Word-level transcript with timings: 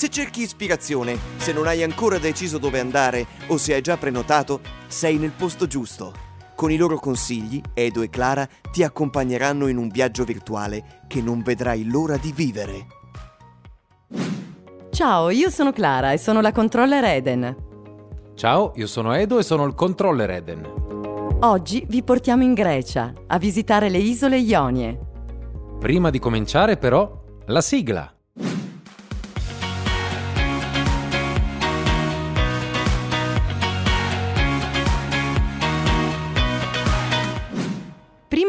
Se 0.00 0.08
cerchi 0.08 0.40
ispirazione, 0.40 1.18
se 1.36 1.52
non 1.52 1.66
hai 1.66 1.82
ancora 1.82 2.16
deciso 2.16 2.56
dove 2.56 2.80
andare 2.80 3.26
o 3.48 3.58
se 3.58 3.74
hai 3.74 3.82
già 3.82 3.98
prenotato, 3.98 4.60
sei 4.86 5.18
nel 5.18 5.32
posto 5.32 5.66
giusto. 5.66 6.14
Con 6.54 6.70
i 6.70 6.78
loro 6.78 6.98
consigli, 6.98 7.60
Edo 7.74 8.00
e 8.00 8.08
Clara 8.08 8.48
ti 8.72 8.82
accompagneranno 8.82 9.66
in 9.66 9.76
un 9.76 9.88
viaggio 9.88 10.24
virtuale 10.24 11.02
che 11.06 11.20
non 11.20 11.42
vedrai 11.42 11.84
l'ora 11.84 12.16
di 12.16 12.32
vivere. 12.32 12.86
Ciao, 14.88 15.28
io 15.28 15.50
sono 15.50 15.70
Clara 15.70 16.12
e 16.12 16.16
sono 16.16 16.40
la 16.40 16.52
controller 16.52 17.04
Eden. 17.04 17.56
Ciao, 18.36 18.72
io 18.76 18.86
sono 18.86 19.12
Edo 19.12 19.38
e 19.38 19.42
sono 19.42 19.66
il 19.66 19.74
controller 19.74 20.30
Eden. 20.30 21.38
Oggi 21.40 21.84
vi 21.86 22.02
portiamo 22.02 22.42
in 22.42 22.54
Grecia 22.54 23.12
a 23.26 23.36
visitare 23.36 23.90
le 23.90 23.98
isole 23.98 24.38
Ionie. 24.38 24.98
Prima 25.78 26.08
di 26.08 26.18
cominciare 26.18 26.78
però, 26.78 27.22
la 27.48 27.60
sigla. 27.60 28.14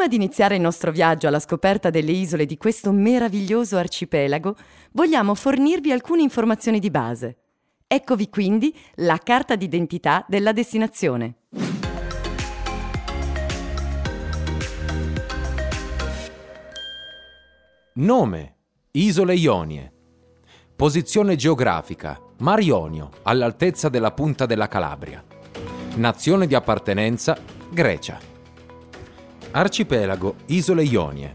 Prima 0.02 0.16
di 0.18 0.20
iniziare 0.24 0.56
il 0.56 0.62
nostro 0.62 0.90
viaggio 0.92 1.28
alla 1.28 1.40
scoperta 1.40 1.92
delle 1.92 2.10
isole 2.10 2.48
di 2.48 2.58
questo 2.58 2.92
meraviglioso 2.92 3.78
arcipelago, 3.78 4.56
vogliamo 4.94 5.36
fornirvi 5.36 5.92
alcune 5.92 6.24
informazioni 6.24 6.80
di 6.80 6.90
base. 6.90 7.38
Eccovi 7.86 8.28
quindi 8.28 8.76
la 8.96 9.20
carta 9.24 9.56
d'identità 9.56 10.26
della 10.28 10.54
destinazione. 10.54 11.36
Nome: 17.94 18.56
Isole 18.94 19.36
Ionie. 19.36 19.94
Posizione 20.76 21.36
geografica: 21.36 22.20
Mar 22.40 22.60
Ionio, 22.60 23.12
all'altezza 23.22 23.88
della 23.88 24.10
punta 24.14 24.48
della 24.48 24.68
Calabria. 24.68 25.24
Nazione 25.98 26.48
di 26.48 26.56
appartenenza: 26.56 27.38
Grecia. 27.70 28.31
Arcipelago 29.54 30.36
Isole 30.46 30.84
Ionie. 30.84 31.32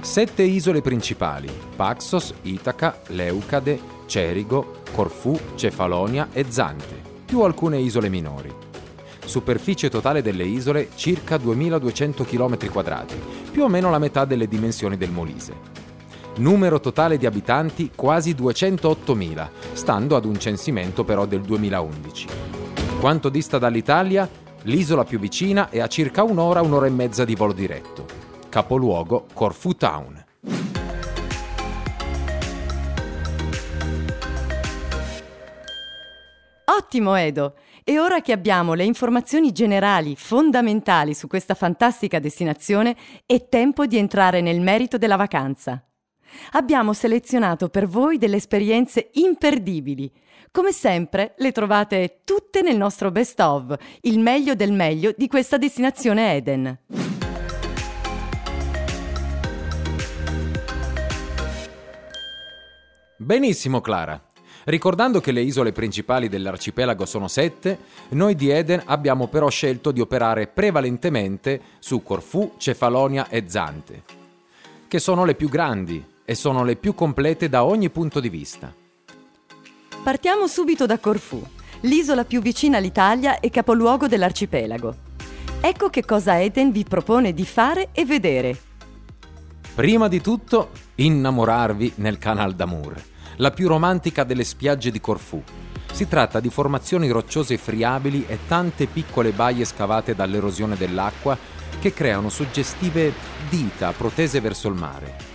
Sette 0.00 0.42
isole 0.42 0.80
principali: 0.80 1.48
Paxos, 1.76 2.34
Itaca, 2.42 3.00
Leucade, 3.08 3.78
Cerigo, 4.06 4.78
Corfù, 4.92 5.38
Cefalonia 5.54 6.28
e 6.32 6.46
Zante, 6.48 7.00
più 7.24 7.42
alcune 7.42 7.78
isole 7.78 8.08
minori. 8.08 8.52
Superficie 9.24 9.88
totale 9.88 10.20
delle 10.20 10.44
isole 10.44 10.88
circa 10.96 11.36
2200 11.36 12.24
km2, 12.24 13.04
più 13.52 13.62
o 13.62 13.68
meno 13.68 13.88
la 13.88 13.98
metà 13.98 14.24
delle 14.24 14.48
dimensioni 14.48 14.96
del 14.96 15.12
Molise. 15.12 15.78
Numero 16.38 16.80
totale 16.80 17.18
di 17.18 17.26
abitanti 17.26 17.92
quasi 17.94 18.32
208.000, 18.32 19.48
stando 19.74 20.16
ad 20.16 20.24
un 20.24 20.40
censimento 20.40 21.04
però 21.04 21.24
del 21.24 21.42
2011. 21.42 22.26
Quanto 22.98 23.28
dista 23.28 23.58
dall'Italia? 23.58 24.28
L'isola 24.64 25.04
più 25.04 25.18
vicina 25.18 25.70
è 25.70 25.80
a 25.80 25.86
circa 25.86 26.22
un'ora, 26.22 26.60
un'ora 26.60 26.86
e 26.86 26.90
mezza 26.90 27.24
di 27.24 27.34
volo 27.34 27.54
diretto. 27.54 28.04
Capoluogo 28.50 29.26
Corfu 29.32 29.74
Town. 29.74 30.22
Ottimo 36.76 37.14
Edo! 37.14 37.54
E 37.82 37.98
ora 37.98 38.20
che 38.20 38.32
abbiamo 38.32 38.74
le 38.74 38.84
informazioni 38.84 39.50
generali 39.50 40.14
fondamentali 40.14 41.14
su 41.14 41.26
questa 41.26 41.54
fantastica 41.54 42.18
destinazione, 42.18 42.94
è 43.24 43.48
tempo 43.48 43.86
di 43.86 43.96
entrare 43.96 44.42
nel 44.42 44.60
merito 44.60 44.98
della 44.98 45.16
vacanza. 45.16 45.82
Abbiamo 46.52 46.92
selezionato 46.92 47.70
per 47.70 47.86
voi 47.86 48.18
delle 48.18 48.36
esperienze 48.36 49.08
imperdibili. 49.14 50.12
Come 50.52 50.72
sempre, 50.72 51.34
le 51.36 51.52
trovate 51.52 52.22
tutte 52.24 52.60
nel 52.60 52.76
nostro 52.76 53.12
best 53.12 53.38
of, 53.38 53.76
il 54.00 54.18
meglio 54.18 54.56
del 54.56 54.72
meglio 54.72 55.14
di 55.16 55.28
questa 55.28 55.58
destinazione 55.58 56.34
Eden. 56.34 56.76
Benissimo 63.16 63.80
Clara. 63.80 64.20
Ricordando 64.64 65.20
che 65.20 65.30
le 65.30 65.42
isole 65.42 65.70
principali 65.70 66.28
dell'arcipelago 66.28 67.06
sono 67.06 67.28
sette, 67.28 67.78
noi 68.10 68.34
di 68.34 68.50
Eden 68.50 68.82
abbiamo 68.86 69.28
però 69.28 69.48
scelto 69.50 69.92
di 69.92 70.00
operare 70.00 70.48
prevalentemente 70.48 71.60
su 71.78 72.02
Corfù, 72.02 72.54
Cefalonia 72.56 73.28
e 73.28 73.44
Zante, 73.46 74.02
che 74.88 74.98
sono 74.98 75.24
le 75.24 75.36
più 75.36 75.48
grandi 75.48 76.04
e 76.24 76.34
sono 76.34 76.64
le 76.64 76.74
più 76.74 76.92
complete 76.92 77.48
da 77.48 77.62
ogni 77.64 77.88
punto 77.88 78.18
di 78.18 78.28
vista. 78.28 78.79
Partiamo 80.02 80.46
subito 80.46 80.86
da 80.86 80.98
Corfù, 80.98 81.44
l'isola 81.82 82.24
più 82.24 82.40
vicina 82.40 82.78
all'Italia 82.78 83.38
e 83.38 83.50
capoluogo 83.50 84.08
dell'arcipelago. 84.08 84.94
Ecco 85.60 85.90
che 85.90 86.06
cosa 86.06 86.40
Eden 86.40 86.72
vi 86.72 86.84
propone 86.84 87.34
di 87.34 87.44
fare 87.44 87.90
e 87.92 88.06
vedere. 88.06 88.58
Prima 89.74 90.08
di 90.08 90.22
tutto, 90.22 90.70
innamorarvi 90.94 91.92
nel 91.96 92.16
Canal 92.16 92.54
d'Amour, 92.54 92.94
la 93.36 93.50
più 93.50 93.68
romantica 93.68 94.24
delle 94.24 94.44
spiagge 94.44 94.90
di 94.90 95.00
Corfù. 95.00 95.42
Si 95.92 96.08
tratta 96.08 96.40
di 96.40 96.48
formazioni 96.48 97.10
rocciose 97.10 97.58
friabili 97.58 98.24
e 98.26 98.38
tante 98.48 98.86
piccole 98.86 99.32
baie 99.32 99.66
scavate 99.66 100.14
dall'erosione 100.14 100.76
dell'acqua 100.76 101.36
che 101.78 101.92
creano 101.92 102.30
suggestive 102.30 103.12
dita 103.50 103.92
protese 103.92 104.40
verso 104.40 104.68
il 104.68 104.74
mare. 104.74 105.29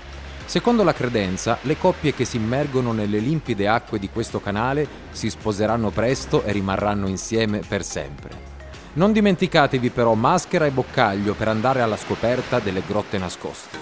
Secondo 0.45 0.83
la 0.83 0.94
credenza, 0.94 1.57
le 1.63 1.78
coppie 1.78 2.13
che 2.13 2.23
si 2.23 2.38
immergono 2.38 2.91
nelle 2.91 3.17
limpide 3.17 3.67
acque 3.67 4.00
di 4.00 4.09
questo 4.09 4.39
canale 4.39 4.88
si 5.11 5.29
sposeranno 5.29 5.89
presto 5.89 6.44
e 6.44 6.51
rimarranno 6.51 7.07
insieme 7.07 7.59
per 7.67 7.83
sempre. 7.83 8.53
Non 8.94 9.11
dimenticatevi 9.11 9.89
però 9.89 10.13
maschera 10.13 10.66
e 10.66 10.72
boccaglio 10.72 11.34
per 11.34 11.47
andare 11.47 11.81
alla 11.81 11.97
scoperta 11.97 12.59
delle 12.59 12.84
grotte 12.85 13.17
nascoste. 13.17 13.78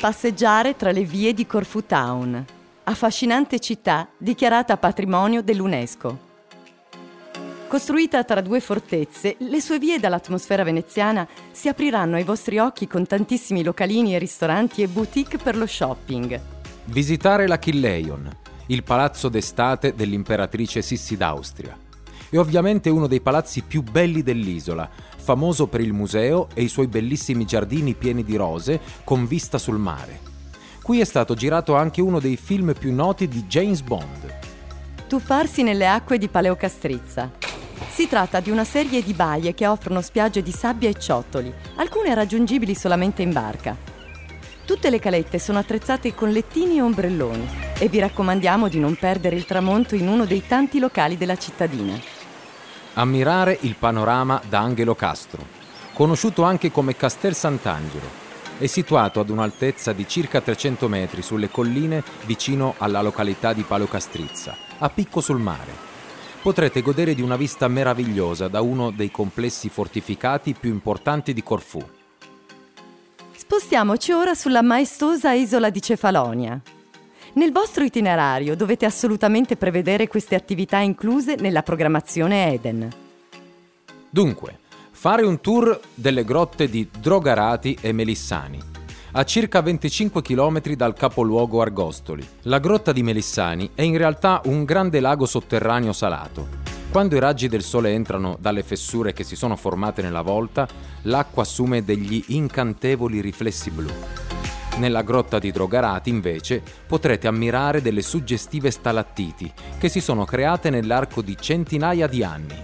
Passeggiare 0.00 0.76
tra 0.76 0.92
le 0.92 1.02
vie 1.02 1.34
di 1.34 1.46
Corfu 1.46 1.84
Town, 1.84 2.44
affascinante 2.84 3.58
città 3.58 4.08
dichiarata 4.16 4.76
patrimonio 4.76 5.42
dell'UNESCO. 5.42 6.32
Costruita 7.74 8.22
tra 8.22 8.40
due 8.40 8.60
fortezze, 8.60 9.34
le 9.36 9.60
sue 9.60 9.80
vie 9.80 9.98
dall'atmosfera 9.98 10.62
veneziana 10.62 11.26
si 11.50 11.66
apriranno 11.66 12.14
ai 12.14 12.22
vostri 12.22 12.58
occhi 12.58 12.86
con 12.86 13.04
tantissimi 13.04 13.64
localini 13.64 14.14
e 14.14 14.20
ristoranti 14.20 14.82
e 14.82 14.86
boutique 14.86 15.38
per 15.38 15.56
lo 15.56 15.66
shopping. 15.66 16.40
Visitare 16.84 17.48
la 17.48 17.58
Killeyon, 17.58 18.30
il 18.66 18.84
palazzo 18.84 19.28
d'estate 19.28 19.92
dell'imperatrice 19.92 20.82
Sissi 20.82 21.16
d'Austria. 21.16 21.76
È 22.30 22.38
ovviamente 22.38 22.90
uno 22.90 23.08
dei 23.08 23.20
palazzi 23.20 23.62
più 23.62 23.82
belli 23.82 24.22
dell'isola, 24.22 24.88
famoso 25.16 25.66
per 25.66 25.80
il 25.80 25.92
museo 25.92 26.50
e 26.54 26.62
i 26.62 26.68
suoi 26.68 26.86
bellissimi 26.86 27.44
giardini 27.44 27.94
pieni 27.94 28.22
di 28.22 28.36
rose 28.36 28.80
con 29.02 29.26
vista 29.26 29.58
sul 29.58 29.78
mare. 29.78 30.20
Qui 30.80 31.00
è 31.00 31.04
stato 31.04 31.34
girato 31.34 31.74
anche 31.74 32.00
uno 32.00 32.20
dei 32.20 32.36
film 32.36 32.72
più 32.78 32.94
noti 32.94 33.26
di 33.26 33.42
James 33.46 33.80
Bond. 33.80 34.32
Tuffarsi 35.08 35.64
nelle 35.64 35.88
acque 35.88 36.18
di 36.18 36.28
Paleocastrizza. 36.28 37.42
Si 37.88 38.08
tratta 38.08 38.40
di 38.40 38.50
una 38.50 38.64
serie 38.64 39.02
di 39.02 39.12
baie 39.12 39.54
che 39.54 39.66
offrono 39.66 40.00
spiagge 40.00 40.42
di 40.42 40.52
sabbia 40.52 40.88
e 40.88 40.98
ciottoli, 40.98 41.52
alcune 41.76 42.14
raggiungibili 42.14 42.74
solamente 42.74 43.22
in 43.22 43.32
barca. 43.32 43.76
Tutte 44.64 44.90
le 44.90 44.98
calette 44.98 45.38
sono 45.38 45.58
attrezzate 45.58 46.14
con 46.14 46.30
lettini 46.30 46.78
e 46.78 46.82
ombrelloni 46.82 47.46
e 47.78 47.88
vi 47.88 47.98
raccomandiamo 47.98 48.68
di 48.68 48.78
non 48.78 48.96
perdere 48.96 49.36
il 49.36 49.44
tramonto 49.44 49.94
in 49.94 50.08
uno 50.08 50.24
dei 50.24 50.46
tanti 50.46 50.78
locali 50.78 51.16
della 51.16 51.36
cittadina. 51.36 51.98
Ammirare 52.94 53.58
il 53.60 53.74
panorama 53.74 54.40
da 54.48 54.60
Angelo 54.60 54.94
Castro, 54.94 55.44
conosciuto 55.92 56.44
anche 56.44 56.70
come 56.70 56.96
Castel 56.96 57.34
Sant'Angelo. 57.34 58.22
È 58.56 58.66
situato 58.66 59.20
ad 59.20 59.30
un'altezza 59.30 59.92
di 59.92 60.06
circa 60.08 60.40
300 60.40 60.88
metri 60.88 61.20
sulle 61.20 61.50
colline 61.50 62.02
vicino 62.24 62.74
alla 62.78 63.02
località 63.02 63.52
di 63.52 63.62
Paleocastrizza, 63.62 64.56
a 64.78 64.88
picco 64.88 65.20
sul 65.20 65.40
mare 65.40 65.93
potrete 66.44 66.82
godere 66.82 67.14
di 67.14 67.22
una 67.22 67.36
vista 67.36 67.68
meravigliosa 67.68 68.48
da 68.48 68.60
uno 68.60 68.90
dei 68.90 69.10
complessi 69.10 69.70
fortificati 69.70 70.52
più 70.52 70.68
importanti 70.68 71.32
di 71.32 71.42
Corfù. 71.42 71.82
Spostiamoci 73.34 74.12
ora 74.12 74.34
sulla 74.34 74.60
maestosa 74.60 75.32
isola 75.32 75.70
di 75.70 75.80
Cefalonia. 75.80 76.60
Nel 77.32 77.50
vostro 77.50 77.82
itinerario 77.82 78.56
dovete 78.56 78.84
assolutamente 78.84 79.56
prevedere 79.56 80.06
queste 80.06 80.34
attività 80.34 80.80
incluse 80.80 81.36
nella 81.36 81.62
programmazione 81.62 82.52
Eden. 82.52 82.90
Dunque, 84.10 84.58
fare 84.90 85.24
un 85.24 85.40
tour 85.40 85.80
delle 85.94 86.24
grotte 86.24 86.68
di 86.68 86.86
Drogarati 87.00 87.78
e 87.80 87.92
Melissani, 87.92 88.60
a 89.16 89.24
circa 89.24 89.62
25 89.62 90.22
km 90.22 90.74
dal 90.74 90.94
capoluogo 90.94 91.60
Argostoli. 91.60 92.26
La 92.42 92.58
grotta 92.58 92.90
di 92.90 93.04
Melissani 93.04 93.70
è 93.72 93.82
in 93.82 93.96
realtà 93.96 94.40
un 94.46 94.64
grande 94.64 94.98
lago 94.98 95.24
sotterraneo 95.24 95.92
salato. 95.92 96.62
Quando 96.90 97.14
i 97.14 97.20
raggi 97.20 97.46
del 97.46 97.62
sole 97.62 97.92
entrano 97.92 98.36
dalle 98.40 98.64
fessure 98.64 99.12
che 99.12 99.22
si 99.22 99.36
sono 99.36 99.54
formate 99.54 100.02
nella 100.02 100.22
volta, 100.22 100.66
l'acqua 101.02 101.42
assume 101.42 101.84
degli 101.84 102.24
incantevoli 102.28 103.20
riflessi 103.20 103.70
blu. 103.70 103.90
Nella 104.78 105.02
grotta 105.02 105.38
di 105.38 105.52
Drogarati, 105.52 106.10
invece, 106.10 106.60
potrete 106.84 107.28
ammirare 107.28 107.80
delle 107.80 108.02
suggestive 108.02 108.72
stalattiti 108.72 109.52
che 109.78 109.88
si 109.88 110.00
sono 110.00 110.24
create 110.24 110.70
nell'arco 110.70 111.22
di 111.22 111.36
centinaia 111.38 112.08
di 112.08 112.24
anni. 112.24 112.62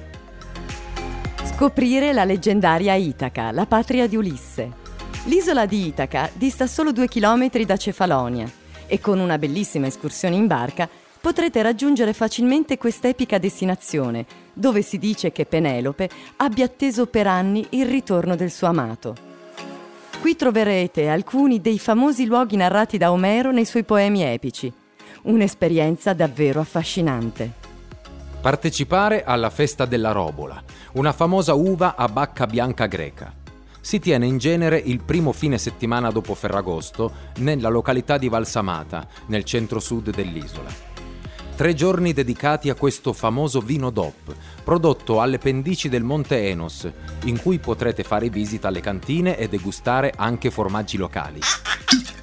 Scoprire 1.44 2.12
la 2.12 2.25
leggendaria 2.25 2.94
Itaca, 2.94 3.52
la 3.52 3.67
patria 3.67 4.08
di 4.08 4.17
Ulisse. 4.17 4.79
L'isola 5.25 5.67
di 5.67 5.87
Itaca 5.87 6.31
dista 6.32 6.67
solo 6.67 6.93
due 6.93 7.06
chilometri 7.06 7.67
da 7.67 7.76
Cefalonia 7.76 8.50
e 8.87 9.00
con 9.00 9.19
una 9.19 9.37
bellissima 9.37 9.87
escursione 9.87 10.34
in 10.34 10.46
barca 10.46 10.88
potrete 11.20 11.61
raggiungere 11.61 12.14
facilmente 12.14 12.78
quest'epica 12.78 13.37
destinazione, 13.37 14.25
dove 14.55 14.81
si 14.81 14.96
dice 14.96 15.31
che 15.31 15.44
Penelope 15.44 16.08
abbia 16.37 16.64
atteso 16.64 17.06
per 17.06 17.26
anni 17.26 17.67
il 17.70 17.84
ritorno 17.84 18.34
del 18.34 18.50
suo 18.50 18.69
amato. 18.69 19.14
Qui 20.22 20.37
troverete 20.37 21.08
alcuni 21.08 21.61
dei 21.61 21.78
famosi 21.78 22.25
luoghi 22.25 22.56
narrati 22.56 22.96
da 22.96 23.12
Omero 23.12 23.52
nei 23.52 23.66
suoi 23.66 23.84
poemi 23.84 24.23
epici. 24.23 24.73
Un'esperienza 25.23 26.14
davvero 26.14 26.61
affascinante. 26.61 27.52
Partecipare 28.40 29.23
alla 29.23 29.50
festa 29.50 29.84
della 29.84 30.12
robola, 30.12 30.62
una 30.93 31.12
famosa 31.12 31.52
uva 31.52 31.94
a 31.94 32.08
bacca 32.08 32.46
bianca 32.46 32.87
greca. 32.87 33.39
Si 33.80 33.98
tiene 33.98 34.26
in 34.26 34.38
genere 34.38 34.78
il 34.78 35.02
primo 35.02 35.32
fine 35.32 35.56
settimana 35.56 36.10
dopo 36.10 36.34
Ferragosto 36.34 37.12
nella 37.38 37.68
località 37.68 38.18
di 38.18 38.28
Valsamata, 38.28 39.06
nel 39.26 39.44
centro-sud 39.44 40.10
dell'isola. 40.10 40.88
Tre 41.56 41.74
giorni 41.74 42.12
dedicati 42.12 42.70
a 42.70 42.74
questo 42.74 43.12
famoso 43.12 43.60
vino 43.60 43.90
DOP, 43.90 44.34
prodotto 44.64 45.20
alle 45.20 45.38
pendici 45.38 45.88
del 45.88 46.02
Monte 46.02 46.48
Enos, 46.48 46.90
in 47.24 47.40
cui 47.40 47.58
potrete 47.58 48.02
fare 48.02 48.30
visita 48.30 48.68
alle 48.68 48.80
cantine 48.80 49.36
e 49.36 49.48
degustare 49.48 50.12
anche 50.16 50.50
formaggi 50.50 50.96
locali. 50.96 51.40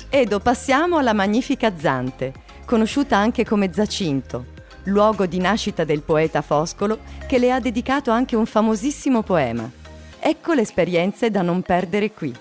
Edo, 0.09 0.39
passiamo 0.39 0.97
alla 0.97 1.13
magnifica 1.13 1.77
Zante, 1.77 2.33
conosciuta 2.65 3.17
anche 3.17 3.45
come 3.45 3.71
Zacinto, 3.73 4.45
luogo 4.85 5.25
di 5.25 5.37
nascita 5.37 5.83
del 5.83 6.01
poeta 6.01 6.41
Foscolo 6.41 6.99
che 7.27 7.37
le 7.37 7.51
ha 7.51 7.59
dedicato 7.59 8.09
anche 8.09 8.35
un 8.35 8.45
famosissimo 8.45 9.21
poema. 9.21 9.69
Ecco 10.29 10.51
le 10.51 10.63
esperienze 10.63 11.31
da 11.31 11.41
non 11.41 11.61
perdere 11.61 12.11
qui. 12.11 12.35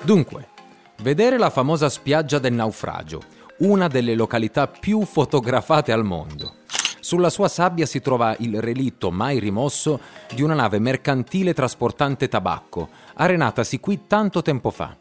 Dunque, 0.00 0.48
vedere 1.02 1.36
la 1.36 1.50
famosa 1.50 1.90
spiaggia 1.90 2.38
del 2.38 2.54
naufragio, 2.54 3.20
una 3.58 3.86
delle 3.88 4.14
località 4.14 4.66
più 4.68 5.04
fotografate 5.04 5.92
al 5.92 6.02
mondo. 6.02 6.54
Sulla 6.98 7.28
sua 7.28 7.48
sabbia 7.48 7.84
si 7.84 8.00
trova 8.00 8.34
il 8.38 8.58
relitto 8.62 9.10
mai 9.10 9.38
rimosso 9.38 10.00
di 10.34 10.40
una 10.40 10.54
nave 10.54 10.78
mercantile 10.78 11.52
trasportante 11.52 12.26
tabacco, 12.26 12.88
arenatasi 13.12 13.80
qui 13.80 14.06
tanto 14.06 14.40
tempo 14.40 14.70
fa. 14.70 14.96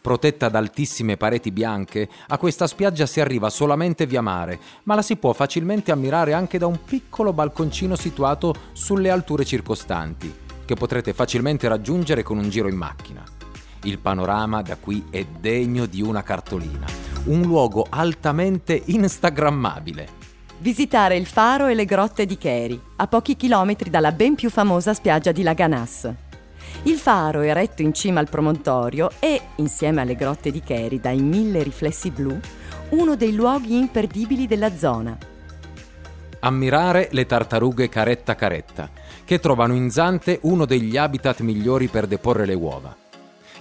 Protetta 0.00 0.48
da 0.48 0.58
altissime 0.58 1.16
pareti 1.16 1.50
bianche, 1.50 2.08
a 2.28 2.38
questa 2.38 2.66
spiaggia 2.66 3.06
si 3.06 3.20
arriva 3.20 3.50
solamente 3.50 4.06
via 4.06 4.22
mare, 4.22 4.58
ma 4.84 4.94
la 4.94 5.02
si 5.02 5.16
può 5.16 5.32
facilmente 5.32 5.92
ammirare 5.92 6.32
anche 6.32 6.58
da 6.58 6.66
un 6.66 6.78
piccolo 6.84 7.32
balconcino 7.32 7.96
situato 7.96 8.54
sulle 8.72 9.10
alture 9.10 9.44
circostanti, 9.44 10.34
che 10.64 10.74
potrete 10.74 11.12
facilmente 11.12 11.68
raggiungere 11.68 12.22
con 12.22 12.38
un 12.38 12.48
giro 12.48 12.68
in 12.68 12.76
macchina. 12.76 13.22
Il 13.82 13.98
panorama 13.98 14.62
da 14.62 14.76
qui 14.76 15.04
è 15.10 15.24
degno 15.24 15.86
di 15.86 16.02
una 16.02 16.22
cartolina 16.22 17.10
un 17.24 17.42
luogo 17.42 17.86
altamente 17.88 18.80
instagrammabile. 18.86 20.18
Visitare 20.58 21.16
il 21.16 21.26
faro 21.26 21.66
e 21.66 21.74
le 21.74 21.84
grotte 21.84 22.26
di 22.26 22.38
Keri, 22.38 22.80
a 22.96 23.06
pochi 23.06 23.36
chilometri 23.36 23.90
dalla 23.90 24.12
ben 24.12 24.34
più 24.34 24.50
famosa 24.50 24.94
spiaggia 24.94 25.32
di 25.32 25.42
Laganas. 25.42 26.29
Il 26.84 26.96
faro, 26.96 27.42
eretto 27.42 27.82
in 27.82 27.92
cima 27.92 28.20
al 28.20 28.28
promontorio, 28.28 29.10
è, 29.18 29.40
insieme 29.56 30.00
alle 30.00 30.14
grotte 30.14 30.50
di 30.50 30.60
Keri 30.60 31.00
dai 31.00 31.20
mille 31.20 31.62
riflessi 31.62 32.10
blu, 32.10 32.38
uno 32.90 33.16
dei 33.16 33.34
luoghi 33.34 33.76
imperdibili 33.76 34.46
della 34.46 34.74
zona. 34.74 35.16
Ammirare 36.40 37.08
le 37.12 37.26
tartarughe 37.26 37.88
caretta 37.88 38.34
caretta, 38.34 38.88
che 39.24 39.38
trovano 39.38 39.74
in 39.74 39.90
Zante 39.90 40.38
uno 40.42 40.64
degli 40.64 40.96
habitat 40.96 41.40
migliori 41.40 41.88
per 41.88 42.06
deporre 42.06 42.46
le 42.46 42.54
uova. 42.54 42.96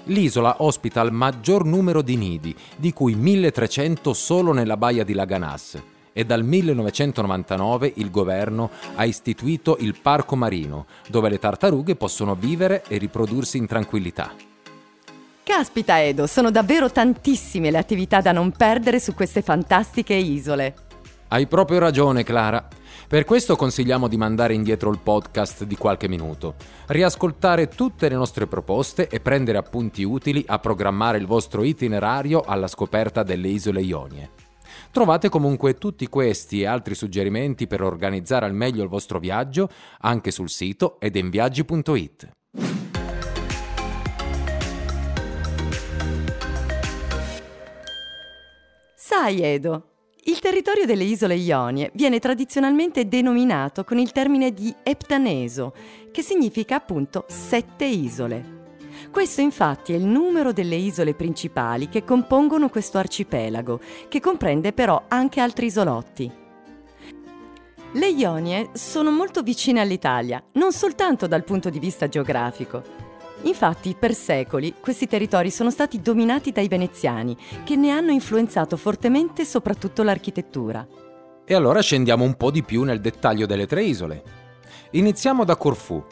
L'isola 0.05 0.55
ospita 0.59 1.01
il 1.01 1.11
maggior 1.11 1.65
numero 1.65 2.01
di 2.01 2.15
nidi, 2.15 2.55
di 2.77 2.93
cui 2.93 3.15
1300 3.15 4.13
solo 4.13 4.53
nella 4.53 4.77
baia 4.77 5.03
di 5.03 5.13
Laganas 5.13 5.77
e 6.13 6.25
dal 6.25 6.43
1999 6.43 7.93
il 7.95 8.11
governo 8.11 8.69
ha 8.95 9.05
istituito 9.05 9.77
il 9.79 9.95
parco 10.01 10.35
marino, 10.35 10.85
dove 11.07 11.29
le 11.29 11.39
tartarughe 11.39 11.95
possono 11.95 12.35
vivere 12.35 12.83
e 12.87 12.97
riprodursi 12.97 13.57
in 13.57 13.67
tranquillità. 13.67 14.33
Caspita 15.43 16.01
Edo, 16.01 16.27
sono 16.27 16.51
davvero 16.51 16.91
tantissime 16.91 17.71
le 17.71 17.79
attività 17.79 18.21
da 18.21 18.31
non 18.31 18.51
perdere 18.51 18.99
su 18.99 19.15
queste 19.15 19.41
fantastiche 19.41 20.13
isole. 20.13 20.75
Hai 21.29 21.47
proprio 21.47 21.79
ragione, 21.79 22.23
Clara. 22.23 22.67
Per 23.07 23.25
questo 23.25 23.55
consigliamo 23.55 24.07
di 24.07 24.17
mandare 24.17 24.53
indietro 24.53 24.91
il 24.91 24.99
podcast 25.01 25.63
di 25.63 25.75
qualche 25.75 26.07
minuto, 26.07 26.53
riascoltare 26.87 27.67
tutte 27.67 28.07
le 28.07 28.15
nostre 28.15 28.45
proposte 28.45 29.07
e 29.07 29.19
prendere 29.19 29.57
appunti 29.57 30.03
utili 30.03 30.43
a 30.45 30.59
programmare 30.59 31.17
il 31.17 31.25
vostro 31.25 31.63
itinerario 31.63 32.41
alla 32.41 32.67
scoperta 32.67 33.23
delle 33.23 33.47
isole 33.47 33.81
Ionie. 33.81 34.48
Trovate 34.91 35.29
comunque 35.29 35.75
tutti 35.75 36.07
questi 36.07 36.61
e 36.61 36.65
altri 36.65 36.95
suggerimenti 36.95 37.67
per 37.67 37.81
organizzare 37.81 38.45
al 38.45 38.53
meglio 38.53 38.83
il 38.83 38.89
vostro 38.89 39.19
viaggio 39.19 39.69
anche 39.99 40.31
sul 40.31 40.49
sito 40.49 40.99
edenviaggi.it. 40.99 42.29
Sai 48.95 49.41
Edo, 49.41 49.89
il 50.25 50.39
territorio 50.39 50.85
delle 50.85 51.03
isole 51.03 51.35
Ionie 51.35 51.89
viene 51.95 52.19
tradizionalmente 52.19 53.07
denominato 53.07 53.83
con 53.83 53.97
il 53.97 54.11
termine 54.11 54.53
di 54.53 54.73
Eptaneso, 54.83 55.73
che 56.11 56.21
significa 56.21 56.75
appunto 56.75 57.25
sette 57.27 57.85
isole. 57.85 58.58
Questo 59.11 59.41
infatti 59.41 59.93
è 59.93 59.95
il 59.95 60.05
numero 60.05 60.51
delle 60.51 60.75
isole 60.75 61.13
principali 61.13 61.89
che 61.89 62.03
compongono 62.03 62.69
questo 62.69 62.97
arcipelago, 62.97 63.79
che 64.07 64.19
comprende 64.19 64.73
però 64.73 65.03
anche 65.07 65.39
altri 65.39 65.67
isolotti. 65.67 66.31
Le 67.93 68.07
Ionie 68.07 68.69
sono 68.73 69.09
molto 69.09 69.41
vicine 69.41 69.81
all'Italia, 69.81 70.43
non 70.53 70.71
soltanto 70.71 71.27
dal 71.27 71.43
punto 71.43 71.69
di 71.69 71.79
vista 71.79 72.07
geografico, 72.07 73.07
Infatti, 73.43 73.95
per 73.97 74.13
secoli, 74.13 74.75
questi 74.81 75.07
territori 75.07 75.49
sono 75.49 75.71
stati 75.71 76.01
dominati 76.01 76.51
dai 76.51 76.67
veneziani, 76.67 77.37
che 77.63 77.75
ne 77.77 77.91
hanno 77.91 78.11
influenzato 78.11 78.75
fortemente 78.75 79.45
soprattutto 79.45 80.03
l'architettura. 80.03 80.85
E 81.45 81.53
allora 81.53 81.81
scendiamo 81.81 82.25
un 82.25 82.35
po' 82.35 82.51
di 82.51 82.63
più 82.63 82.83
nel 82.83 82.99
dettaglio 82.99 83.45
delle 83.45 83.65
tre 83.65 83.83
isole. 83.83 84.23
Iniziamo 84.91 85.45
da 85.45 85.55
Corfù, 85.55 86.03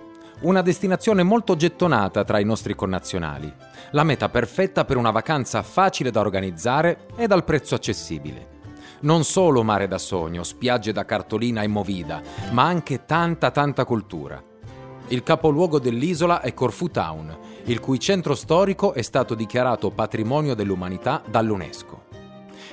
una 0.41 0.61
destinazione 0.61 1.23
molto 1.23 1.55
gettonata 1.55 2.23
tra 2.23 2.39
i 2.39 2.45
nostri 2.45 2.75
connazionali, 2.75 3.51
la 3.91 4.03
meta 4.03 4.29
perfetta 4.29 4.85
per 4.85 4.97
una 4.97 5.09
vacanza 5.09 5.63
facile 5.63 6.11
da 6.11 6.19
organizzare 6.19 7.07
e 7.15 7.25
dal 7.25 7.43
prezzo 7.43 7.73
accessibile. 7.73 8.55
Non 8.99 9.23
solo 9.23 9.63
mare 9.63 9.87
da 9.87 9.97
sogno, 9.97 10.43
spiagge 10.43 10.91
da 10.91 11.05
cartolina 11.05 11.63
e 11.63 11.67
movida, 11.67 12.21
ma 12.51 12.63
anche 12.63 13.05
tanta 13.05 13.49
tanta 13.49 13.83
cultura. 13.83 14.41
Il 15.07 15.23
capoluogo 15.23 15.79
dell'isola 15.79 16.41
è 16.41 16.53
Corfu 16.53 16.89
Town, 16.89 17.35
il 17.65 17.79
cui 17.79 17.99
centro 17.99 18.35
storico 18.35 18.93
è 18.93 19.01
stato 19.01 19.33
dichiarato 19.33 19.89
patrimonio 19.89 20.53
dell'umanità 20.53 21.21
dall'UNESCO. 21.27 22.05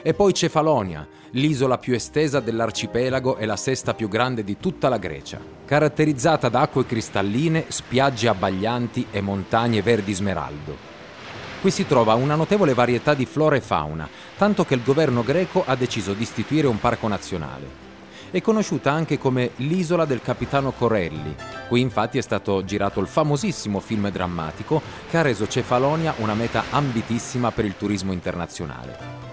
E 0.03 0.13
poi 0.13 0.35
Cefalonia, 0.35 1.07
l'isola 1.35 1.79
più 1.79 1.95
estesa 1.95 2.41
dell'arcipelago 2.41 3.37
e 3.37 3.47
la 3.47 3.57
sesta 3.57 3.95
più 3.95 4.09
grande 4.09 4.45
di 4.45 4.57
tutta 4.59 4.89
la 4.89 4.99
Grecia, 4.99 5.41
caratterizzata 5.65 6.49
da 6.49 6.63
acque 6.63 6.87
cristalline, 6.87 7.67
spiagge 7.69 8.29
abbaglianti 8.29 9.07
e 9.11 9.21
montagne 9.21 9.83
verdi 9.83 10.13
smeraldo. 10.13 10.93
Qui 11.61 11.71
si 11.71 11.87
trova 11.87 12.15
una 12.15 12.35
notevole 12.35 12.75
varietà 12.75 13.15
di 13.15 13.25
flora 13.25 13.57
e 13.57 13.61
fauna, 13.61 14.09
tanto 14.37 14.65
che 14.65 14.75
il 14.75 14.83
governo 14.85 15.23
greco 15.23 15.65
ha 15.67 15.75
deciso 15.75 16.13
di 16.13 16.23
istituire 16.23 16.67
un 16.67 16.79
parco 16.79 17.09
nazionale 17.09 17.83
è 18.35 18.41
conosciuta 18.41 18.91
anche 18.91 19.17
come 19.17 19.53
l'isola 19.59 20.05
del 20.05 20.21
capitano 20.21 20.73
Corelli. 20.73 21.37
Qui 21.69 21.81
infatti 21.81 22.19
è 22.19 22.21
stato 22.21 22.65
girato 22.65 22.99
il 22.99 23.07
famosissimo 23.07 23.79
film 23.79 24.11
drammatico 24.11 24.83
che 25.09 25.19
ha 25.19 25.23
reso 25.23 25.47
Cefalonia 25.47 26.15
una 26.17 26.35
meta 26.35 26.65
ambitissima 26.71 27.53
per 27.53 27.65
il 27.65 27.77
turismo 27.77 28.11
internazionale. 28.11 29.24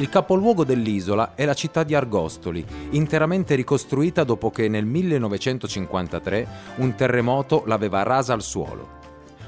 Il 0.00 0.08
capoluogo 0.08 0.64
dell'isola 0.64 1.34
è 1.34 1.44
la 1.44 1.52
città 1.52 1.82
di 1.82 1.94
Argostoli, 1.94 2.64
interamente 2.92 3.54
ricostruita 3.54 4.24
dopo 4.24 4.50
che 4.50 4.66
nel 4.66 4.86
1953 4.86 6.48
un 6.76 6.94
terremoto 6.94 7.64
l'aveva 7.66 8.02
rasa 8.02 8.32
al 8.32 8.40
suolo. 8.40 8.98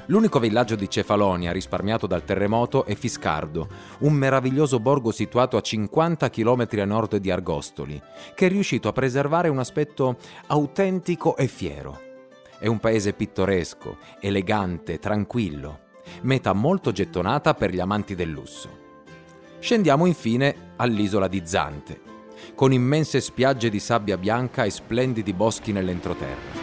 L'unico 0.07 0.37
villaggio 0.37 0.75
di 0.75 0.87
Cefalonia 0.87 1.51
risparmiato 1.51 2.05
dal 2.05 2.23
terremoto 2.23 2.85
è 2.85 2.93
Fiscardo, 2.93 3.67
un 4.01 4.13
meraviglioso 4.13 4.79
borgo 4.79 5.11
situato 5.11 5.57
a 5.57 5.61
50 5.61 6.29
km 6.29 6.67
a 6.73 6.85
nord 6.85 7.15
di 7.15 7.31
Argostoli, 7.31 7.99
che 8.35 8.45
è 8.45 8.49
riuscito 8.49 8.87
a 8.87 8.93
preservare 8.93 9.49
un 9.49 9.57
aspetto 9.57 10.17
autentico 10.45 11.35
e 11.35 11.47
fiero. 11.47 11.99
È 12.59 12.67
un 12.67 12.77
paese 12.77 13.13
pittoresco, 13.13 13.97
elegante, 14.19 14.99
tranquillo, 14.99 15.79
meta 16.21 16.53
molto 16.53 16.91
gettonata 16.91 17.55
per 17.55 17.71
gli 17.71 17.79
amanti 17.79 18.13
del 18.13 18.29
lusso. 18.29 18.82
Scendiamo 19.63 20.05
infine 20.05 20.73
all'isola 20.75 21.29
di 21.29 21.41
Zante, 21.45 22.01
con 22.53 22.73
immense 22.73 23.21
spiagge 23.21 23.69
di 23.69 23.79
sabbia 23.79 24.17
bianca 24.17 24.65
e 24.65 24.69
splendidi 24.69 25.31
boschi 25.31 25.71
nell'entroterra. 25.71 26.59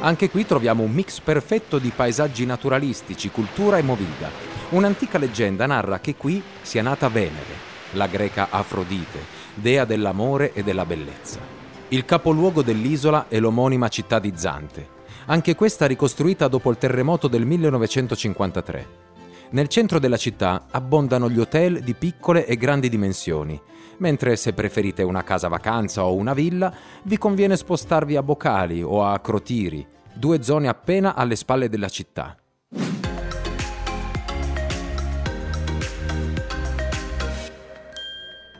Anche 0.00 0.28
qui 0.28 0.44
troviamo 0.44 0.82
un 0.82 0.90
mix 0.90 1.20
perfetto 1.20 1.78
di 1.78 1.92
paesaggi 1.94 2.44
naturalistici, 2.44 3.30
cultura 3.30 3.78
e 3.78 3.82
movida. 3.82 4.28
Un'antica 4.70 5.18
leggenda 5.18 5.66
narra 5.66 6.00
che 6.00 6.16
qui 6.16 6.42
sia 6.62 6.82
nata 6.82 7.08
Venere, 7.08 7.54
la 7.92 8.08
greca 8.08 8.48
Afrodite, 8.50 9.20
dea 9.54 9.84
dell'amore 9.84 10.52
e 10.52 10.64
della 10.64 10.84
bellezza. 10.84 11.38
Il 11.90 12.04
capoluogo 12.04 12.62
dell'isola 12.62 13.26
è 13.28 13.38
l'omonima 13.38 13.86
città 13.86 14.18
di 14.18 14.32
Zante, 14.34 14.88
anche 15.26 15.54
questa 15.54 15.86
ricostruita 15.86 16.48
dopo 16.48 16.70
il 16.70 16.76
terremoto 16.76 17.28
del 17.28 17.46
1953. 17.46 19.11
Nel 19.52 19.68
centro 19.68 19.98
della 19.98 20.16
città 20.16 20.68
abbondano 20.70 21.28
gli 21.28 21.38
hotel 21.38 21.80
di 21.80 21.92
piccole 21.92 22.46
e 22.46 22.56
grandi 22.56 22.88
dimensioni, 22.88 23.60
mentre 23.98 24.34
se 24.36 24.54
preferite 24.54 25.02
una 25.02 25.22
casa 25.24 25.48
vacanza 25.48 26.06
o 26.06 26.14
una 26.14 26.32
villa, 26.32 26.72
vi 27.02 27.18
conviene 27.18 27.58
spostarvi 27.58 28.16
a 28.16 28.22
Bocali 28.22 28.82
o 28.82 29.04
a 29.04 29.18
Crotiri, 29.20 29.86
due 30.14 30.42
zone 30.42 30.68
appena 30.68 31.14
alle 31.14 31.36
spalle 31.36 31.68
della 31.68 31.90
città. 31.90 32.34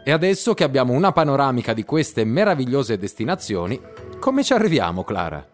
E 0.05 0.11
adesso 0.11 0.53
che 0.53 0.65
abbiamo 0.65 0.93
una 0.93 1.13
panoramica 1.13 1.73
di 1.73 1.85
queste 1.85 2.25
meravigliose 2.25 2.99
destinazioni, 2.99 3.81
come 4.21 4.45
ci 4.45 4.53
arriviamo, 4.53 5.05
Clara? 5.05 5.51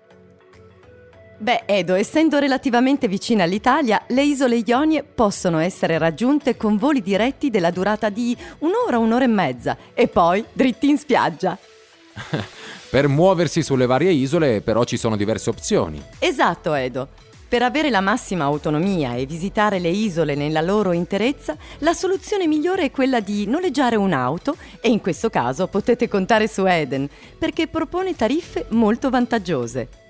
Beh, 1.41 1.63
Edo, 1.67 1.95
essendo 1.95 2.41
relativamente 2.41 3.07
vicina 3.07 3.45
all'Italia, 3.45 4.03
le 4.09 4.25
isole 4.25 4.57
Ionie 4.57 5.05
possono 5.05 5.59
essere 5.59 5.97
raggiunte 5.97 6.57
con 6.57 6.77
voli 6.77 7.01
diretti 7.01 7.49
della 7.49 7.71
durata 7.71 8.09
di 8.09 8.37
un'ora, 8.59 8.99
un'ora 8.99 9.23
e 9.23 9.29
mezza 9.29 9.77
e 9.95 10.09
poi 10.09 10.45
dritti 10.53 10.89
in 10.89 10.99
spiaggia. 10.99 11.57
per 12.91 13.07
muoversi 13.07 13.63
sulle 13.63 13.87
varie 13.87 14.11
isole 14.11 14.63
però 14.63 14.83
ci 14.83 14.97
sono 14.97 15.17
diverse 15.17 15.51
opzioni. 15.51 16.03
Esatto, 16.19 16.75
Edo. 16.75 17.07
Per 17.47 17.63
avere 17.63 17.89
la 17.89 18.01
massima 18.01 18.43
autonomia 18.43 19.15
e 19.15 19.25
visitare 19.25 19.79
le 19.79 19.91
isole 19.91 20.35
nella 20.35 20.61
loro 20.61 20.91
interezza, 20.91 21.57
la 21.79 21.95
soluzione 21.95 22.49
migliore 22.49 22.83
è 22.83 22.91
quella 22.91 23.21
di 23.21 23.47
noleggiare 23.47 23.95
un'auto 23.95 24.57
e 24.81 24.89
in 24.89 25.01
questo 25.01 25.31
caso 25.31 25.69
potete 25.69 26.09
contare 26.09 26.49
su 26.49 26.67
Eden 26.67 27.09
perché 27.39 27.69
propone 27.69 28.17
tariffe 28.17 28.67
molto 28.71 29.09
vantaggiose. 29.09 30.08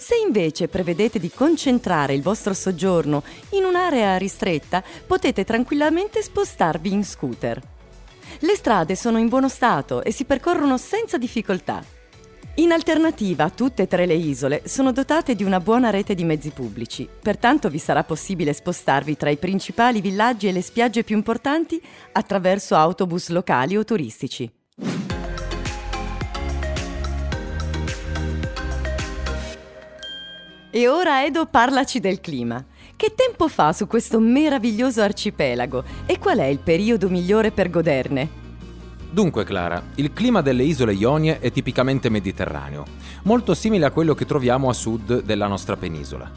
Se 0.00 0.14
invece 0.14 0.68
prevedete 0.68 1.18
di 1.18 1.28
concentrare 1.28 2.14
il 2.14 2.22
vostro 2.22 2.54
soggiorno 2.54 3.24
in 3.50 3.64
un'area 3.64 4.16
ristretta, 4.16 4.80
potete 5.04 5.42
tranquillamente 5.42 6.22
spostarvi 6.22 6.92
in 6.92 7.04
scooter. 7.04 7.60
Le 8.38 8.54
strade 8.54 8.94
sono 8.94 9.18
in 9.18 9.26
buono 9.26 9.48
stato 9.48 10.04
e 10.04 10.12
si 10.12 10.24
percorrono 10.24 10.78
senza 10.78 11.18
difficoltà. 11.18 11.84
In 12.54 12.70
alternativa, 12.70 13.50
tutte 13.50 13.82
e 13.82 13.86
tre 13.88 14.06
le 14.06 14.14
isole 14.14 14.62
sono 14.66 14.92
dotate 14.92 15.34
di 15.34 15.42
una 15.42 15.58
buona 15.58 15.90
rete 15.90 16.14
di 16.14 16.22
mezzi 16.22 16.50
pubblici, 16.50 17.08
pertanto 17.20 17.68
vi 17.68 17.78
sarà 17.78 18.04
possibile 18.04 18.52
spostarvi 18.52 19.16
tra 19.16 19.30
i 19.30 19.36
principali 19.36 20.00
villaggi 20.00 20.46
e 20.46 20.52
le 20.52 20.62
spiagge 20.62 21.02
più 21.02 21.16
importanti 21.16 21.82
attraverso 22.12 22.76
autobus 22.76 23.30
locali 23.30 23.76
o 23.76 23.82
turistici. 23.82 24.57
E 30.78 30.86
ora 30.86 31.24
Edo 31.24 31.46
parlaci 31.46 31.98
del 31.98 32.20
clima. 32.20 32.64
Che 32.94 33.12
tempo 33.16 33.48
fa 33.48 33.72
su 33.72 33.88
questo 33.88 34.20
meraviglioso 34.20 35.02
arcipelago 35.02 35.82
e 36.06 36.20
qual 36.20 36.38
è 36.38 36.44
il 36.44 36.60
periodo 36.60 37.08
migliore 37.08 37.50
per 37.50 37.68
goderne? 37.68 38.28
Dunque 39.10 39.42
Clara, 39.42 39.82
il 39.96 40.12
clima 40.12 40.40
delle 40.40 40.62
isole 40.62 40.92
Ionie 40.92 41.40
è 41.40 41.50
tipicamente 41.50 42.08
mediterraneo, 42.10 42.84
molto 43.24 43.54
simile 43.54 43.86
a 43.86 43.90
quello 43.90 44.14
che 44.14 44.24
troviamo 44.24 44.68
a 44.68 44.72
sud 44.72 45.22
della 45.22 45.48
nostra 45.48 45.76
penisola. 45.76 46.30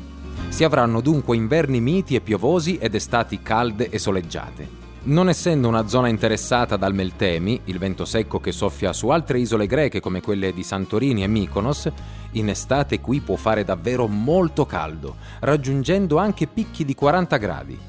Si 0.49 0.63
avranno 0.63 1.01
dunque 1.01 1.35
inverni 1.35 1.79
miti 1.79 2.15
e 2.15 2.21
piovosi 2.21 2.79
ed 2.79 2.95
estati 2.95 3.43
calde 3.43 3.89
e 3.91 3.99
soleggiate. 3.99 4.80
Non 5.03 5.29
essendo 5.29 5.67
una 5.67 5.87
zona 5.87 6.09
interessata 6.09 6.77
dal 6.77 6.93
Meltemi, 6.93 7.61
il 7.65 7.79
vento 7.79 8.05
secco 8.05 8.39
che 8.39 8.51
soffia 8.51 8.93
su 8.93 9.09
altre 9.09 9.39
isole 9.39 9.65
greche 9.65 9.99
come 9.99 10.21
quelle 10.21 10.53
di 10.53 10.61
Santorini 10.61 11.23
e 11.23 11.27
Mykonos, 11.27 11.91
in 12.33 12.49
estate 12.49 12.99
qui 13.01 13.19
può 13.19 13.35
fare 13.35 13.63
davvero 13.63 14.05
molto 14.05 14.67
caldo, 14.67 15.15
raggiungendo 15.39 16.17
anche 16.17 16.45
picchi 16.45 16.85
di 16.85 16.93
40 16.93 17.37
gradi. 17.37 17.79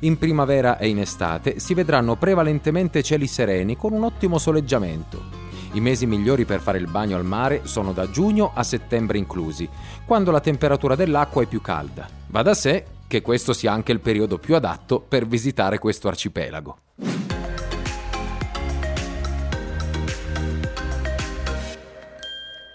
In 0.00 0.16
primavera 0.16 0.78
e 0.78 0.86
in 0.86 1.00
estate 1.00 1.58
si 1.58 1.74
vedranno 1.74 2.14
prevalentemente 2.14 3.02
cieli 3.02 3.26
sereni 3.26 3.76
con 3.76 3.92
un 3.92 4.04
ottimo 4.04 4.38
soleggiamento. 4.38 5.42
I 5.72 5.80
mesi 5.80 6.06
migliori 6.06 6.44
per 6.44 6.60
fare 6.60 6.78
il 6.78 6.86
bagno 6.88 7.16
al 7.16 7.24
mare 7.24 7.62
sono 7.64 7.92
da 7.92 8.08
giugno 8.08 8.52
a 8.54 8.62
settembre 8.62 9.18
inclusi, 9.18 9.68
quando 10.06 10.30
la 10.30 10.38
temperatura 10.38 10.94
dell'acqua 10.94 11.42
è 11.42 11.46
più 11.46 11.60
calda. 11.60 12.08
Va 12.28 12.42
da 12.42 12.54
sé 12.54 12.84
che 13.14 13.22
questo 13.22 13.52
sia 13.52 13.70
anche 13.70 13.92
il 13.92 14.00
periodo 14.00 14.38
più 14.38 14.56
adatto 14.56 14.98
per 14.98 15.24
visitare 15.24 15.78
questo 15.78 16.08
arcipelago. 16.08 16.78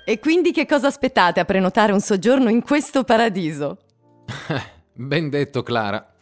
E 0.06 0.20
quindi 0.20 0.54
che 0.54 0.66
cosa 0.66 0.88
aspettate 0.88 1.42
a 1.42 1.46
prenotare 1.46 1.92
un 1.92 2.00
soggiorno 2.00 2.50
in 2.50 2.62
questo 2.62 3.04
paradiso? 3.04 3.80
ben 4.94 5.30
detto, 5.30 5.62
Clara. 5.62 6.14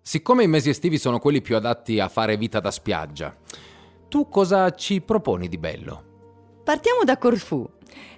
Siccome 0.00 0.44
i 0.44 0.48
mesi 0.48 0.70
estivi 0.70 0.96
sono 0.96 1.18
quelli 1.18 1.42
più 1.42 1.56
adatti 1.56 1.98
a 1.98 2.08
fare 2.08 2.36
vita 2.36 2.60
da 2.60 2.70
spiaggia, 2.70 3.36
tu 4.08 4.28
cosa 4.28 4.70
ci 4.70 5.00
proponi 5.00 5.48
di 5.48 5.58
bello? 5.58 6.60
Partiamo 6.62 7.02
da 7.02 7.18
Corfù. 7.18 7.68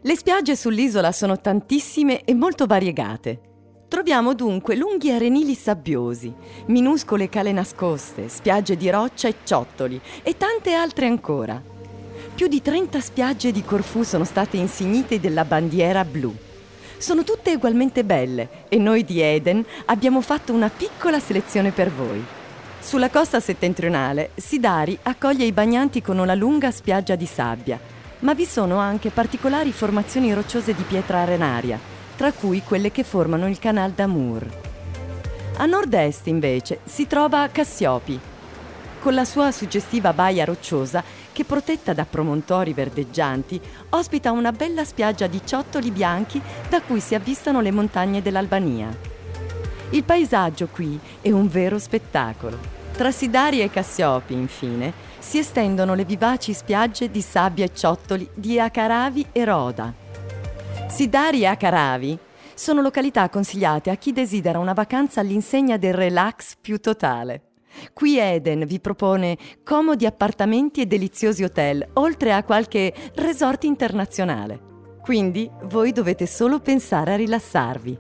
Le 0.03 0.17
spiagge 0.17 0.55
sull'isola 0.55 1.13
sono 1.13 1.41
tantissime 1.41 2.25
e 2.25 2.35
molto 2.35 2.67
variegate. 2.67 3.49
Troviamo 3.91 4.35
dunque 4.35 4.77
lunghi 4.77 5.11
arenili 5.11 5.57
sabbiosi, 5.57 6.33
minuscole 6.67 7.29
cale 7.29 7.51
nascoste, 7.51 8.29
spiagge 8.29 8.77
di 8.77 8.89
roccia 8.89 9.27
e 9.27 9.35
ciottoli 9.43 10.01
e 10.23 10.37
tante 10.37 10.75
altre 10.75 11.07
ancora. 11.07 11.61
Più 12.33 12.47
di 12.47 12.63
30 12.63 13.01
spiagge 13.01 13.51
di 13.51 13.65
Corfù 13.65 14.05
sono 14.05 14.23
state 14.23 14.57
insignite 14.59 15.19
della 15.19 15.45
bandiera 15.45 16.05
blu. 16.05 16.33
Sono 16.99 17.25
tutte 17.25 17.53
ugualmente 17.53 18.05
belle 18.05 18.67
e 18.69 18.79
noi 18.79 19.05
di 19.05 19.19
Eden 19.19 19.67
abbiamo 19.87 20.21
fatto 20.21 20.53
una 20.53 20.69
piccola 20.69 21.19
selezione 21.19 21.73
per 21.73 21.91
voi. 21.91 22.25
Sulla 22.79 23.11
costa 23.11 23.41
settentrionale, 23.41 24.31
Sidari 24.37 24.97
accoglie 25.03 25.47
i 25.47 25.53
bagnanti 25.53 26.01
con 26.01 26.19
una 26.19 26.35
lunga 26.35 26.71
spiaggia 26.71 27.17
di 27.17 27.27
sabbia, 27.27 27.81
ma 28.21 28.35
vi 28.35 28.45
sono 28.45 28.77
anche 28.77 29.11
particolari 29.11 29.73
formazioni 29.73 30.33
rocciose 30.33 30.75
di 30.75 30.85
pietra 30.85 31.23
arenaria 31.23 31.99
tra 32.21 32.33
cui 32.33 32.63
quelle 32.63 32.93
che 32.93 33.03
formano 33.03 33.49
il 33.49 33.59
Canal 33.59 33.93
d'Amour. 33.93 34.47
A 35.57 35.65
nord-est, 35.65 36.27
invece, 36.27 36.81
si 36.85 37.07
trova 37.07 37.49
Cassiopi, 37.51 38.21
con 39.01 39.15
la 39.15 39.25
sua 39.25 39.51
suggestiva 39.53 40.13
baia 40.13 40.45
rocciosa 40.45 41.03
che, 41.33 41.47
protetta 41.47 41.95
da 41.95 42.05
promontori 42.05 42.75
verdeggianti, 42.75 43.59
ospita 43.89 44.33
una 44.33 44.53
bella 44.53 44.85
spiaggia 44.85 45.29
di 45.29 45.41
ciottoli 45.43 45.91
bianchi 45.91 46.39
da 46.69 46.83
cui 46.83 47.01
si 47.01 47.15
avvistano 47.15 47.63
le 47.63 47.71
montagne 47.71 48.21
dell'Albania. 48.21 48.95
Il 49.89 50.05
paesaggio 50.05 50.69
qui 50.71 51.01
è 51.23 51.31
un 51.31 51.49
vero 51.49 51.79
spettacolo. 51.79 52.59
Tra 52.93 53.11
Sidari 53.11 53.63
e 53.63 53.71
Cassiopi, 53.71 54.35
infine, 54.35 54.93
si 55.19 55.39
estendono 55.39 55.95
le 55.95 56.05
vivaci 56.05 56.53
spiagge 56.53 57.11
di 57.11 57.23
sabbia 57.23 57.65
e 57.65 57.73
ciottoli 57.73 58.29
di 58.35 58.61
Acaravi 58.61 59.29
e 59.33 59.45
Roda. 59.47 60.09
Sidari 60.91 61.43
e 61.43 61.47
Akaravi 61.47 62.19
sono 62.55 62.83
località 62.83 63.29
consigliate 63.29 63.91
a 63.91 63.95
chi 63.95 64.13
desidera 64.13 64.59
una 64.59 64.73
vacanza 64.73 65.21
all'insegna 65.21 65.77
del 65.77 65.95
relax 65.95 66.57
più 66.61 66.79
totale. 66.79 67.43
Qui 67.95 68.19
Eden 68.19 68.67
vi 68.67 68.81
propone 68.81 69.39
comodi 69.65 70.05
appartamenti 70.05 70.81
e 70.83 70.87
deliziosi 70.87 71.45
hotel, 71.45 71.89
oltre 71.95 72.33
a 72.33 72.43
qualche 72.43 72.93
resort 73.15 73.65
internazionale. 73.65 74.61
Quindi 75.01 75.49
voi 75.63 75.93
dovete 75.93 76.27
solo 76.27 76.59
pensare 76.59 77.13
a 77.13 77.17
rilassarvi. 77.17 77.99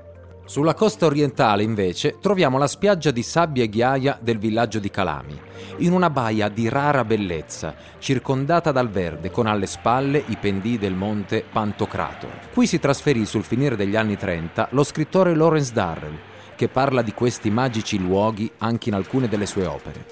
Sulla 0.50 0.74
costa 0.74 1.06
orientale, 1.06 1.62
invece, 1.62 2.16
troviamo 2.20 2.58
la 2.58 2.66
spiaggia 2.66 3.12
di 3.12 3.22
sabbia 3.22 3.62
e 3.62 3.68
ghiaia 3.68 4.18
del 4.20 4.40
villaggio 4.40 4.80
di 4.80 4.90
Calami, 4.90 5.40
in 5.76 5.92
una 5.92 6.10
baia 6.10 6.48
di 6.48 6.68
rara 6.68 7.04
bellezza, 7.04 7.72
circondata 8.00 8.72
dal 8.72 8.88
verde, 8.88 9.30
con 9.30 9.46
alle 9.46 9.66
spalle 9.66 10.24
i 10.26 10.36
pendii 10.36 10.76
del 10.76 10.94
monte 10.94 11.44
Pantocrator. 11.48 12.48
Qui 12.52 12.66
si 12.66 12.80
trasferì 12.80 13.26
sul 13.26 13.44
finire 13.44 13.76
degli 13.76 13.94
anni 13.94 14.16
30 14.16 14.70
lo 14.72 14.82
scrittore 14.82 15.36
Lawrence 15.36 15.72
Darrell, 15.72 16.18
che 16.56 16.66
parla 16.66 17.02
di 17.02 17.14
questi 17.14 17.48
magici 17.48 18.00
luoghi 18.00 18.50
anche 18.58 18.88
in 18.88 18.96
alcune 18.96 19.28
delle 19.28 19.46
sue 19.46 19.66
opere. 19.66 20.04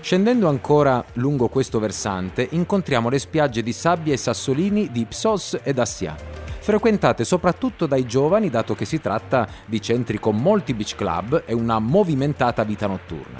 Scendendo 0.00 0.48
ancora 0.48 1.04
lungo 1.12 1.46
questo 1.46 1.78
versante, 1.78 2.48
incontriamo 2.50 3.08
le 3.08 3.20
spiagge 3.20 3.62
di 3.62 3.72
sabbia 3.72 4.14
e 4.14 4.16
sassolini 4.16 4.90
di 4.90 5.02
Ipsos 5.02 5.60
ed 5.62 5.78
Assia 5.78 6.43
frequentate 6.64 7.24
soprattutto 7.24 7.84
dai 7.84 8.06
giovani 8.06 8.48
dato 8.48 8.74
che 8.74 8.86
si 8.86 8.98
tratta 8.98 9.46
di 9.66 9.82
centri 9.82 10.18
con 10.18 10.40
molti 10.40 10.72
beach 10.72 10.94
club 10.94 11.42
e 11.44 11.52
una 11.52 11.78
movimentata 11.78 12.64
vita 12.64 12.86
notturna. 12.86 13.38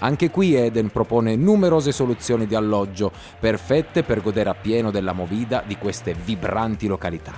Anche 0.00 0.30
qui 0.30 0.56
Eden 0.56 0.90
propone 0.90 1.36
numerose 1.36 1.92
soluzioni 1.92 2.48
di 2.48 2.56
alloggio, 2.56 3.12
perfette 3.38 4.02
per 4.02 4.20
godere 4.20 4.50
appieno 4.50 4.90
della 4.90 5.12
movida 5.12 5.62
di 5.64 5.76
queste 5.76 6.12
vibranti 6.12 6.88
località. 6.88 7.34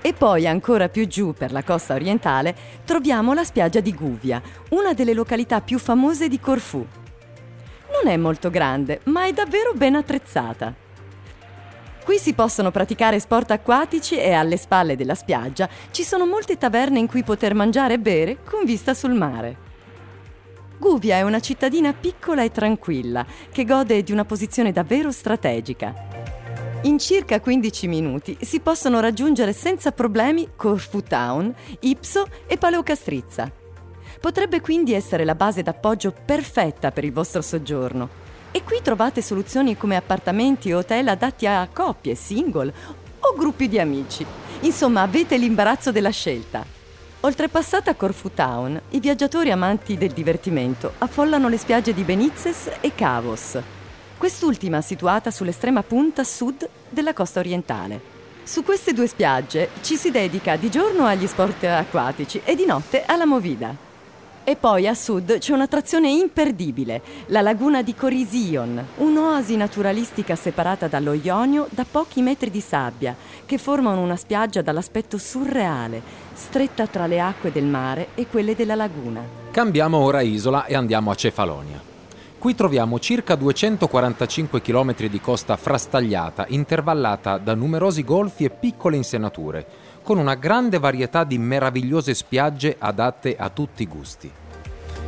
E 0.00 0.12
poi 0.12 0.48
ancora 0.48 0.88
più 0.88 1.06
giù 1.06 1.32
per 1.34 1.52
la 1.52 1.62
costa 1.62 1.94
orientale 1.94 2.56
troviamo 2.84 3.34
la 3.34 3.44
spiaggia 3.44 3.78
di 3.78 3.94
Guvia, 3.94 4.42
una 4.70 4.92
delle 4.92 5.14
località 5.14 5.60
più 5.60 5.78
famose 5.78 6.26
di 6.26 6.40
Corfù. 6.40 6.84
Non 7.92 8.12
è 8.12 8.16
molto 8.16 8.50
grande, 8.50 9.02
ma 9.04 9.24
è 9.24 9.32
davvero 9.32 9.72
ben 9.72 9.94
attrezzata. 9.94 10.81
Qui 12.04 12.18
si 12.18 12.34
possono 12.34 12.72
praticare 12.72 13.20
sport 13.20 13.52
acquatici 13.52 14.16
e 14.16 14.32
alle 14.32 14.56
spalle 14.56 14.96
della 14.96 15.14
spiaggia 15.14 15.68
ci 15.92 16.02
sono 16.02 16.26
molte 16.26 16.58
taverne 16.58 16.98
in 16.98 17.06
cui 17.06 17.22
poter 17.22 17.54
mangiare 17.54 17.94
e 17.94 17.98
bere 18.00 18.38
con 18.42 18.64
vista 18.64 18.92
sul 18.92 19.12
mare. 19.12 19.70
Guvia 20.78 21.16
è 21.16 21.22
una 21.22 21.38
cittadina 21.38 21.92
piccola 21.92 22.42
e 22.42 22.50
tranquilla 22.50 23.24
che 23.52 23.64
gode 23.64 24.02
di 24.02 24.10
una 24.10 24.24
posizione 24.24 24.72
davvero 24.72 25.12
strategica. 25.12 25.94
In 26.82 26.98
circa 26.98 27.40
15 27.40 27.86
minuti 27.86 28.36
si 28.40 28.58
possono 28.58 28.98
raggiungere 28.98 29.52
senza 29.52 29.92
problemi 29.92 30.48
Corfu 30.56 31.04
Town, 31.04 31.54
Ipso 31.80 32.26
e 32.48 32.58
Paleocastrizza. 32.58 33.48
Potrebbe 34.20 34.60
quindi 34.60 34.92
essere 34.92 35.24
la 35.24 35.36
base 35.36 35.62
d'appoggio 35.62 36.12
perfetta 36.24 36.90
per 36.90 37.04
il 37.04 37.12
vostro 37.12 37.42
soggiorno 37.42 38.21
e 38.52 38.62
qui 38.62 38.80
trovate 38.82 39.22
soluzioni 39.22 39.76
come 39.76 39.96
appartamenti 39.96 40.72
o 40.72 40.78
hotel 40.78 41.08
adatti 41.08 41.46
a 41.46 41.68
coppie, 41.72 42.14
single 42.14 42.72
o 43.18 43.34
gruppi 43.36 43.68
di 43.68 43.80
amici. 43.80 44.24
Insomma, 44.60 45.02
avete 45.02 45.36
l'imbarazzo 45.36 45.90
della 45.90 46.10
scelta. 46.10 46.64
Oltrepassata 47.20 47.94
Corfu 47.94 48.32
Town, 48.34 48.80
i 48.90 49.00
viaggiatori 49.00 49.50
amanti 49.50 49.96
del 49.96 50.12
divertimento 50.12 50.92
affollano 50.98 51.48
le 51.48 51.56
spiagge 51.56 51.94
di 51.94 52.02
Benizes 52.02 52.70
e 52.80 52.94
Cavos, 52.94 53.58
quest'ultima 54.18 54.80
situata 54.80 55.30
sull'estrema 55.30 55.82
punta 55.82 56.24
sud 56.24 56.68
della 56.88 57.12
costa 57.12 57.40
orientale. 57.40 58.00
Su 58.42 58.64
queste 58.64 58.92
due 58.92 59.06
spiagge 59.06 59.70
ci 59.82 59.96
si 59.96 60.10
dedica 60.10 60.56
di 60.56 60.68
giorno 60.68 61.06
agli 61.06 61.28
sport 61.28 61.62
acquatici 61.64 62.40
e 62.44 62.56
di 62.56 62.66
notte 62.66 63.04
alla 63.04 63.24
movida. 63.24 63.91
E 64.44 64.56
poi 64.56 64.88
a 64.88 64.94
sud 64.94 65.38
c'è 65.38 65.52
un'attrazione 65.52 66.10
imperdibile, 66.10 67.00
la 67.26 67.42
laguna 67.42 67.80
di 67.80 67.94
Corision, 67.94 68.84
un'oasi 68.96 69.54
naturalistica 69.54 70.34
separata 70.34 70.88
dallo 70.88 71.12
Ionio 71.12 71.68
da 71.70 71.86
pochi 71.88 72.22
metri 72.22 72.50
di 72.50 72.60
sabbia, 72.60 73.14
che 73.46 73.56
formano 73.56 74.00
una 74.00 74.16
spiaggia 74.16 74.60
dall'aspetto 74.60 75.16
surreale, 75.16 76.02
stretta 76.32 76.88
tra 76.88 77.06
le 77.06 77.20
acque 77.20 77.52
del 77.52 77.66
mare 77.66 78.08
e 78.16 78.26
quelle 78.26 78.56
della 78.56 78.74
laguna. 78.74 79.22
Cambiamo 79.52 79.98
ora 79.98 80.22
isola 80.22 80.64
e 80.64 80.74
andiamo 80.74 81.12
a 81.12 81.14
Cefalonia. 81.14 81.80
Qui 82.36 82.56
troviamo 82.56 82.98
circa 82.98 83.36
245 83.36 84.60
km 84.60 85.06
di 85.06 85.20
costa 85.20 85.56
frastagliata, 85.56 86.46
intervallata 86.48 87.38
da 87.38 87.54
numerosi 87.54 88.02
golfi 88.02 88.42
e 88.42 88.50
piccole 88.50 88.96
insenature, 88.96 89.64
con 90.02 90.18
una 90.18 90.34
grande 90.34 90.78
varietà 90.78 91.24
di 91.24 91.38
meravigliose 91.38 92.12
spiagge 92.14 92.76
adatte 92.78 93.36
a 93.36 93.48
tutti 93.48 93.82
i 93.82 93.86
gusti. 93.86 94.30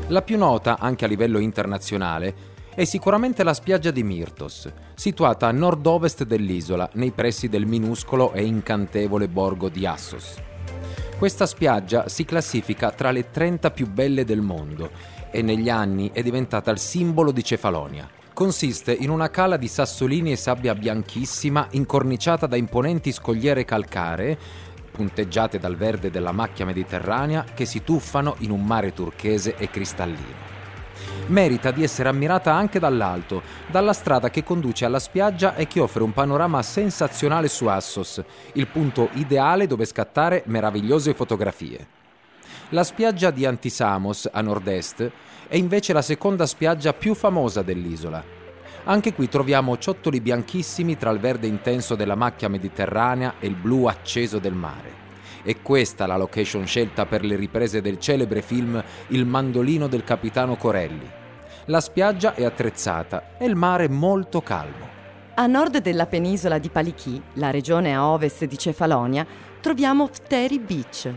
La 0.08 0.22
più 0.22 0.38
nota, 0.38 0.78
anche 0.78 1.04
a 1.04 1.08
livello 1.08 1.38
internazionale, 1.38 2.52
è 2.74 2.84
sicuramente 2.84 3.42
la 3.44 3.54
spiaggia 3.54 3.90
di 3.90 4.02
Myrtos, 4.02 4.70
situata 4.94 5.46
a 5.46 5.52
nord-ovest 5.52 6.24
dell'isola, 6.24 6.88
nei 6.94 7.12
pressi 7.12 7.48
del 7.48 7.66
minuscolo 7.66 8.32
e 8.32 8.44
incantevole 8.44 9.28
borgo 9.28 9.68
di 9.68 9.86
Assos. 9.86 10.34
Questa 11.16 11.46
spiaggia 11.46 12.08
si 12.08 12.24
classifica 12.24 12.90
tra 12.90 13.10
le 13.10 13.30
30 13.30 13.70
più 13.70 13.88
belle 13.88 14.24
del 14.24 14.40
mondo 14.40 14.90
e 15.30 15.42
negli 15.42 15.70
anni 15.70 16.10
è 16.12 16.22
diventata 16.22 16.70
il 16.70 16.78
simbolo 16.78 17.30
di 17.30 17.42
Cefalonia. 17.42 18.08
Consiste 18.32 18.92
in 18.92 19.10
una 19.10 19.30
cala 19.30 19.56
di 19.56 19.68
sassolini 19.68 20.32
e 20.32 20.36
sabbia 20.36 20.74
bianchissima 20.74 21.68
incorniciata 21.70 22.46
da 22.46 22.56
imponenti 22.56 23.12
scogliere 23.12 23.64
calcaree 23.64 24.38
punteggiate 24.94 25.58
dal 25.58 25.74
verde 25.74 26.08
della 26.08 26.30
macchia 26.30 26.64
mediterranea 26.64 27.44
che 27.52 27.64
si 27.64 27.82
tuffano 27.82 28.36
in 28.38 28.52
un 28.52 28.64
mare 28.64 28.92
turchese 28.92 29.56
e 29.56 29.68
cristallino. 29.68 30.52
Merita 31.26 31.72
di 31.72 31.82
essere 31.82 32.08
ammirata 32.10 32.54
anche 32.54 32.78
dall'alto, 32.78 33.42
dalla 33.66 33.92
strada 33.92 34.30
che 34.30 34.44
conduce 34.44 34.84
alla 34.84 35.00
spiaggia 35.00 35.56
e 35.56 35.66
che 35.66 35.80
offre 35.80 36.04
un 36.04 36.12
panorama 36.12 36.62
sensazionale 36.62 37.48
su 37.48 37.66
Assos, 37.66 38.22
il 38.52 38.68
punto 38.68 39.08
ideale 39.14 39.66
dove 39.66 39.84
scattare 39.84 40.44
meravigliose 40.46 41.12
fotografie. 41.12 41.86
La 42.68 42.84
spiaggia 42.84 43.32
di 43.32 43.44
Antisamos, 43.44 44.28
a 44.30 44.40
nord-est, 44.40 45.10
è 45.48 45.56
invece 45.56 45.92
la 45.92 46.02
seconda 46.02 46.46
spiaggia 46.46 46.92
più 46.92 47.14
famosa 47.14 47.62
dell'isola, 47.62 48.22
anche 48.84 49.14
qui 49.14 49.28
troviamo 49.28 49.78
ciottoli 49.78 50.20
bianchissimi 50.20 50.96
tra 50.96 51.10
il 51.10 51.18
verde 51.18 51.46
intenso 51.46 51.94
della 51.94 52.14
macchia 52.14 52.48
mediterranea 52.48 53.34
e 53.38 53.46
il 53.46 53.54
blu 53.54 53.84
acceso 53.86 54.38
del 54.38 54.52
mare. 54.52 55.02
E 55.42 55.62
questa 55.62 56.06
la 56.06 56.16
location 56.16 56.66
scelta 56.66 57.06
per 57.06 57.24
le 57.24 57.36
riprese 57.36 57.80
del 57.80 57.98
celebre 57.98 58.42
film 58.42 58.82
Il 59.08 59.26
mandolino 59.26 59.86
del 59.88 60.04
capitano 60.04 60.56
Corelli. 60.56 61.08
La 61.66 61.80
spiaggia 61.80 62.34
è 62.34 62.44
attrezzata 62.44 63.36
e 63.38 63.46
il 63.46 63.54
mare 63.54 63.88
molto 63.88 64.42
calmo. 64.42 64.92
A 65.34 65.46
nord 65.46 65.78
della 65.78 66.06
penisola 66.06 66.58
di 66.58 66.68
Palichi, 66.68 67.20
la 67.34 67.50
regione 67.50 67.94
a 67.94 68.06
ovest 68.06 68.44
di 68.44 68.58
Cefalonia, 68.58 69.26
troviamo 69.60 70.08
Pteri 70.08 70.58
Beach. 70.58 71.12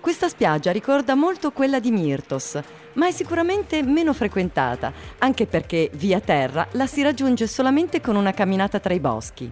Questa 0.00 0.28
spiaggia 0.28 0.72
ricorda 0.72 1.14
molto 1.14 1.50
quella 1.50 1.78
di 1.78 1.90
Myrtos, 1.90 2.58
ma 2.94 3.06
è 3.06 3.12
sicuramente 3.12 3.82
meno 3.82 4.12
frequentata, 4.12 4.92
anche 5.18 5.46
perché 5.46 5.90
via 5.94 6.20
terra 6.20 6.66
la 6.72 6.86
si 6.86 7.02
raggiunge 7.02 7.46
solamente 7.46 8.00
con 8.00 8.16
una 8.16 8.32
camminata 8.32 8.78
tra 8.78 8.94
i 8.94 9.00
boschi. 9.00 9.50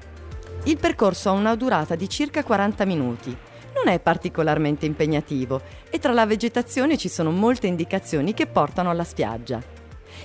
Il 0.64 0.76
percorso 0.76 1.28
ha 1.30 1.32
una 1.32 1.54
durata 1.54 1.94
di 1.94 2.08
circa 2.08 2.42
40 2.42 2.84
minuti. 2.84 3.36
Non 3.74 3.92
è 3.92 4.00
particolarmente 4.00 4.86
impegnativo 4.86 5.60
e 5.88 5.98
tra 5.98 6.12
la 6.12 6.26
vegetazione 6.26 6.96
ci 6.96 7.08
sono 7.08 7.30
molte 7.30 7.66
indicazioni 7.66 8.34
che 8.34 8.46
portano 8.46 8.90
alla 8.90 9.04
spiaggia. 9.04 9.62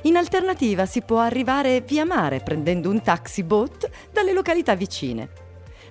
In 0.04 0.18
alternativa 0.18 0.86
si 0.86 1.02
può 1.02 1.20
arrivare 1.20 1.82
via 1.82 2.04
mare 2.04 2.40
prendendo 2.40 2.90
un 2.90 3.02
taxi 3.02 3.44
boat 3.44 3.90
dalle 4.12 4.34
località 4.34 4.76
vicine. 4.76 5.43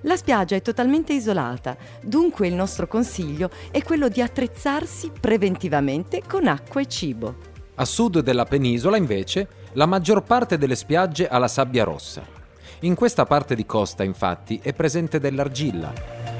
La 0.05 0.17
spiaggia 0.17 0.55
è 0.57 0.61
totalmente 0.61 1.13
isolata, 1.13 1.77
dunque 2.01 2.47
il 2.47 2.53
nostro 2.53 2.87
consiglio 2.87 3.49
è 3.71 3.81
quello 3.83 4.09
di 4.09 4.21
attrezzarsi 4.21 5.11
preventivamente 5.17 6.21
con 6.27 6.47
acqua 6.47 6.81
e 6.81 6.87
cibo. 6.87 7.35
A 7.75 7.85
sud 7.85 8.19
della 8.19 8.43
penisola, 8.43 8.97
invece, 8.97 9.47
la 9.73 9.85
maggior 9.85 10.23
parte 10.23 10.57
delle 10.57 10.75
spiagge 10.75 11.27
ha 11.29 11.37
la 11.37 11.47
sabbia 11.47 11.85
rossa. 11.85 12.21
In 12.81 12.95
questa 12.95 13.25
parte 13.25 13.55
di 13.55 13.65
costa, 13.65 14.03
infatti, 14.03 14.59
è 14.61 14.73
presente 14.73 15.21
dell'argilla. 15.21 15.93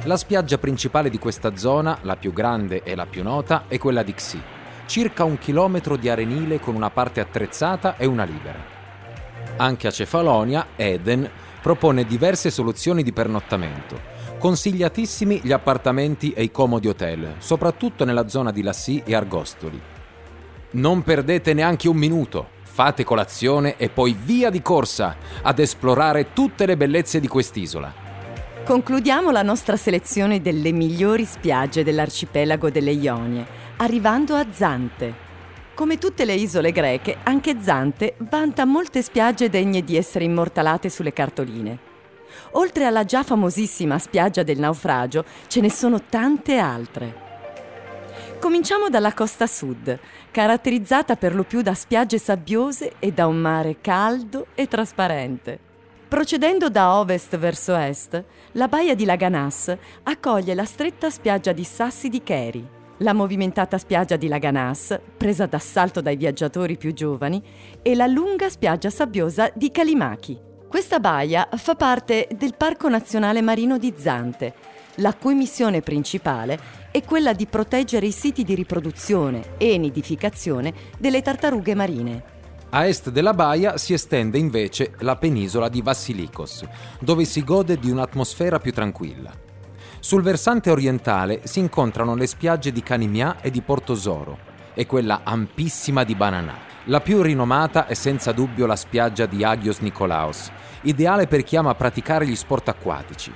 La 0.04 0.18
spiaggia 0.18 0.58
principale 0.58 1.10
di 1.10 1.18
questa 1.18 1.56
zona, 1.56 1.98
la 2.02 2.18
più 2.18 2.34
grande 2.34 2.84
e 2.84 2.96
la 2.96 3.06
più 3.06 3.24
nota, 3.24 3.64
è 3.70 3.78
quella 3.78 4.04
di 4.04 4.14
Xi, 4.14 4.42
circa 4.88 5.24
un 5.24 5.38
chilometro 5.38 5.96
di 5.96 6.10
arenile 6.10 6.60
con 6.60 6.76
una 6.76 6.90
parte 6.90 7.22
attrezzata 7.22 7.96
e 7.96 8.06
una 8.06 8.26
libera. 8.26 8.60
Anche 9.56 9.88
a 9.88 9.92
Cefalonia, 9.92 10.68
Eden 10.76 11.30
propone 11.64 12.04
diverse 12.04 12.52
soluzioni 12.52 13.04
di 13.04 13.14
pernottamento. 13.14 13.98
Consigliatissimi 14.38 15.40
gli 15.42 15.54
appartamenti 15.54 16.34
e 16.34 16.44
i 16.44 16.52
comodi 16.52 16.90
hotel, 16.90 17.36
soprattutto 17.38 18.04
nella 18.04 18.28
zona 18.28 18.52
di 18.52 18.62
Lassi 18.62 19.02
e 19.06 19.16
Argostoli. 19.16 19.82
Non 20.72 21.04
perdete 21.04 21.54
neanche 21.54 21.88
un 21.88 21.96
minuto, 21.96 22.50
fate 22.64 23.06
colazione 23.06 23.78
e 23.78 23.88
poi 23.88 24.14
via 24.14 24.50
di 24.50 24.62
corsa 24.62 25.16
ad 25.42 25.60
esplorare 25.60 26.34
tutte 26.34 26.66
le 26.66 26.76
bellezze 26.76 27.22
di 27.22 27.30
quest'isola. 27.30 27.94
Concludiamo 28.66 29.32
la 29.32 29.42
nostra 29.42 29.78
selezione 29.78 30.42
delle 30.42 30.74
migliori 30.74 31.24
spiagge 31.24 31.86
dell'arcipelago 31.86 32.70
delle 32.72 32.92
Ionie, 32.92 33.46
arrivando 33.78 34.36
a 34.36 34.46
Zante, 34.52 35.23
come 35.74 35.98
tutte 35.98 36.26
le 36.26 36.34
isole 36.34 36.72
greche, 36.72 37.18
anche 37.24 37.58
Zante 37.60 38.16
vanta 38.18 38.66
molte 38.66 39.02
spiagge 39.02 39.50
degne 39.50 39.84
di 39.84 39.98
essere 39.98 40.26
immortalate 40.26 40.90
sulle 40.90 41.14
cartoline. 41.14 41.92
Oltre 42.52 42.86
alla 42.86 43.06
già 43.06 43.24
famosissima 43.24 43.98
spiaggia 43.98 44.44
del 44.44 44.60
naufragio, 44.60 45.26
ce 45.48 45.62
ne 45.62 45.72
sono 45.72 46.02
tante 46.04 46.58
altre. 46.58 47.22
Cominciamo 48.40 48.90
dalla 48.90 49.14
costa 49.14 49.48
sud, 49.48 49.98
caratterizzata 50.30 51.16
per 51.16 51.34
lo 51.34 51.44
più 51.44 51.62
da 51.62 51.74
spiagge 51.74 52.18
sabbiose 52.18 52.94
e 53.00 53.12
da 53.12 53.26
un 53.26 53.38
mare 53.38 53.78
caldo 53.82 54.48
e 54.54 54.68
trasparente. 54.68 55.60
Procedendo 56.08 56.70
da 56.70 57.00
ovest 57.00 57.36
verso 57.38 57.76
est, 57.76 58.24
la 58.52 58.68
baia 58.68 58.94
di 58.94 59.06
Laganas 59.06 59.76
accoglie 60.04 60.54
la 60.54 60.66
stretta 60.66 61.10
spiaggia 61.10 61.54
di 61.54 61.64
Sassi 61.64 62.10
di 62.10 62.22
Keri, 62.22 62.68
la 62.98 63.14
movimentata 63.14 63.78
spiaggia 63.78 64.16
di 64.16 64.28
Laganas, 64.28 65.00
presa 65.18 65.46
d'assalto 65.46 66.02
dai 66.02 66.16
viaggiatori 66.16 66.78
più 66.78 66.94
giovani, 66.94 67.42
e 67.82 67.96
la 67.96 68.08
lunga 68.08 68.50
spiaggia 68.50 68.90
sabbiosa 68.90 69.52
di 69.54 69.72
Kalimaki. 69.72 70.40
Questa 70.68 71.00
baia 71.00 71.50
fa 71.56 71.76
parte 71.76 72.28
del 72.36 72.56
Parco 72.56 72.90
Nazionale 72.90 73.42
Marino 73.42 73.78
di 73.78 73.94
Zante, 73.96 74.54
la 74.96 75.14
cui 75.14 75.34
missione 75.34 75.82
principale 75.82 76.60
è 76.92 77.04
quella 77.04 77.34
di 77.34 77.46
proteggere 77.46 78.06
i 78.06 78.12
siti 78.12 78.44
di 78.44 78.56
riproduzione 78.56 79.56
e 79.58 79.78
nidificazione 79.78 80.74
delle 80.98 81.22
tartarughe 81.22 81.76
marine. 81.76 82.24
A 82.70 82.88
est 82.88 83.12
della 83.12 83.34
baia 83.34 83.78
si 83.78 83.94
estende 83.94 84.40
invece 84.40 84.94
la 85.00 85.16
penisola 85.16 85.70
di 85.70 85.82
Vassilikos, 85.82 86.66
dove 87.00 87.24
si 87.26 87.44
gode 87.44 87.78
di 87.78 87.92
un'atmosfera 87.92 88.58
più 88.58 88.72
tranquilla. 88.72 89.32
Sul 90.04 90.22
versante 90.22 90.70
orientale 90.70 91.44
si 91.46 91.60
incontrano 91.60 92.14
le 92.14 92.28
spiagge 92.28 92.74
di 92.74 92.84
Canimia 92.84 93.40
e 93.40 93.50
di 93.50 93.62
Portosoro 93.62 94.38
e 94.74 94.86
quella 94.86 95.22
ampissima 95.24 96.04
di 96.04 96.14
Bananà. 96.14 96.58
La 96.88 97.00
più 97.00 97.22
rinomata 97.22 97.88
è 97.88 97.94
senza 97.94 98.34
dubbio 98.34 98.66
la 98.66 98.76
spiaggia 98.76 99.26
di 99.26 99.46
Agios 99.46 99.80
Nikolaos, 99.80 100.52
ideale 100.82 101.28
per 101.28 101.44
chi 101.44 101.56
ama 101.56 101.74
praticare 101.74 102.28
gli 102.28 102.36
sport 102.36 102.68
acquatici. 102.68 103.34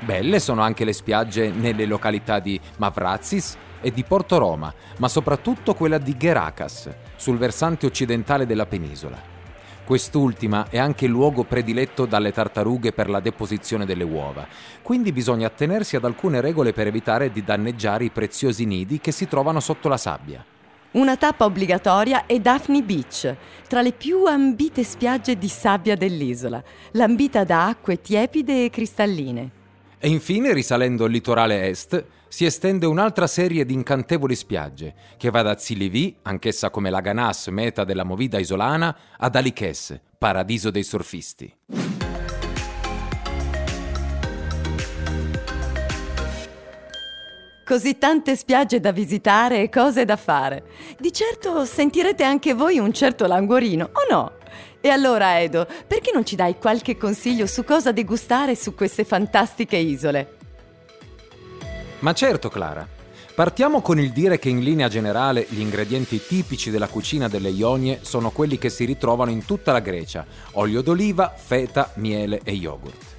Belle 0.00 0.40
sono 0.40 0.62
anche 0.62 0.86
le 0.86 0.94
spiagge 0.94 1.50
nelle 1.50 1.84
località 1.84 2.38
di 2.38 2.58
Mavrazis 2.78 3.54
e 3.82 3.92
di 3.92 4.02
Porto 4.02 4.38
Roma, 4.38 4.72
ma 4.96 5.08
soprattutto 5.08 5.74
quella 5.74 5.98
di 5.98 6.16
Gerakas, 6.16 6.88
sul 7.16 7.36
versante 7.36 7.84
occidentale 7.84 8.46
della 8.46 8.64
penisola. 8.64 9.35
Quest'ultima 9.86 10.66
è 10.68 10.78
anche 10.78 11.04
il 11.04 11.12
luogo 11.12 11.44
prediletto 11.44 12.06
dalle 12.06 12.32
tartarughe 12.32 12.90
per 12.90 13.08
la 13.08 13.20
deposizione 13.20 13.86
delle 13.86 14.02
uova, 14.02 14.44
quindi 14.82 15.12
bisogna 15.12 15.46
attenersi 15.46 15.94
ad 15.94 16.04
alcune 16.04 16.40
regole 16.40 16.72
per 16.72 16.88
evitare 16.88 17.30
di 17.30 17.44
danneggiare 17.44 18.02
i 18.02 18.10
preziosi 18.10 18.64
nidi 18.64 18.98
che 18.98 19.12
si 19.12 19.28
trovano 19.28 19.60
sotto 19.60 19.88
la 19.88 19.96
sabbia. 19.96 20.44
Una 20.90 21.16
tappa 21.16 21.44
obbligatoria 21.44 22.26
è 22.26 22.40
Daphne 22.40 22.82
Beach, 22.82 23.32
tra 23.68 23.80
le 23.80 23.92
più 23.92 24.24
ambite 24.24 24.82
spiagge 24.82 25.38
di 25.38 25.48
sabbia 25.48 25.94
dell'isola, 25.94 26.60
lambita 26.92 27.44
da 27.44 27.68
acque 27.68 28.00
tiepide 28.00 28.64
e 28.64 28.70
cristalline. 28.70 29.50
E 30.06 30.08
infine, 30.08 30.52
risalendo 30.52 31.06
il 31.06 31.10
litorale 31.10 31.66
est, 31.66 32.04
si 32.28 32.44
estende 32.44 32.86
un'altra 32.86 33.26
serie 33.26 33.66
di 33.66 33.74
incantevoli 33.74 34.36
spiagge, 34.36 34.94
che 35.16 35.30
va 35.30 35.42
da 35.42 35.58
Zilivi, 35.58 36.14
anch'essa 36.22 36.70
come 36.70 36.90
la 36.90 37.00
Ganas, 37.00 37.48
meta 37.48 37.82
della 37.82 38.04
movida 38.04 38.38
isolana, 38.38 38.96
ad 39.18 39.34
Aliches, 39.34 39.98
paradiso 40.16 40.70
dei 40.70 40.84
surfisti. 40.84 41.52
Così 47.64 47.98
tante 47.98 48.36
spiagge 48.36 48.78
da 48.78 48.92
visitare 48.92 49.60
e 49.62 49.68
cose 49.68 50.04
da 50.04 50.14
fare. 50.14 50.62
Di 51.00 51.12
certo 51.12 51.64
sentirete 51.64 52.22
anche 52.22 52.54
voi 52.54 52.78
un 52.78 52.92
certo 52.92 53.26
languorino, 53.26 53.90
o 53.92 54.06
no? 54.08 54.35
E 54.86 54.90
allora, 54.90 55.40
Edo, 55.40 55.66
perché 55.84 56.12
non 56.14 56.24
ci 56.24 56.36
dai 56.36 56.58
qualche 56.60 56.96
consiglio 56.96 57.46
su 57.46 57.64
cosa 57.64 57.90
degustare 57.90 58.54
su 58.54 58.72
queste 58.76 59.02
fantastiche 59.02 59.76
isole? 59.76 60.36
Ma 61.98 62.12
certo, 62.12 62.48
Clara. 62.48 62.86
Partiamo 63.34 63.80
con 63.80 63.98
il 63.98 64.12
dire 64.12 64.38
che 64.38 64.48
in 64.48 64.62
linea 64.62 64.86
generale 64.86 65.44
gli 65.48 65.58
ingredienti 65.58 66.24
tipici 66.24 66.70
della 66.70 66.86
cucina 66.86 67.26
delle 67.26 67.48
Ionie 67.48 67.98
sono 68.02 68.30
quelli 68.30 68.58
che 68.58 68.68
si 68.70 68.84
ritrovano 68.84 69.32
in 69.32 69.44
tutta 69.44 69.72
la 69.72 69.80
Grecia: 69.80 70.24
olio 70.52 70.82
d'oliva, 70.82 71.34
feta, 71.34 71.90
miele 71.94 72.40
e 72.44 72.52
yogurt. 72.52 73.15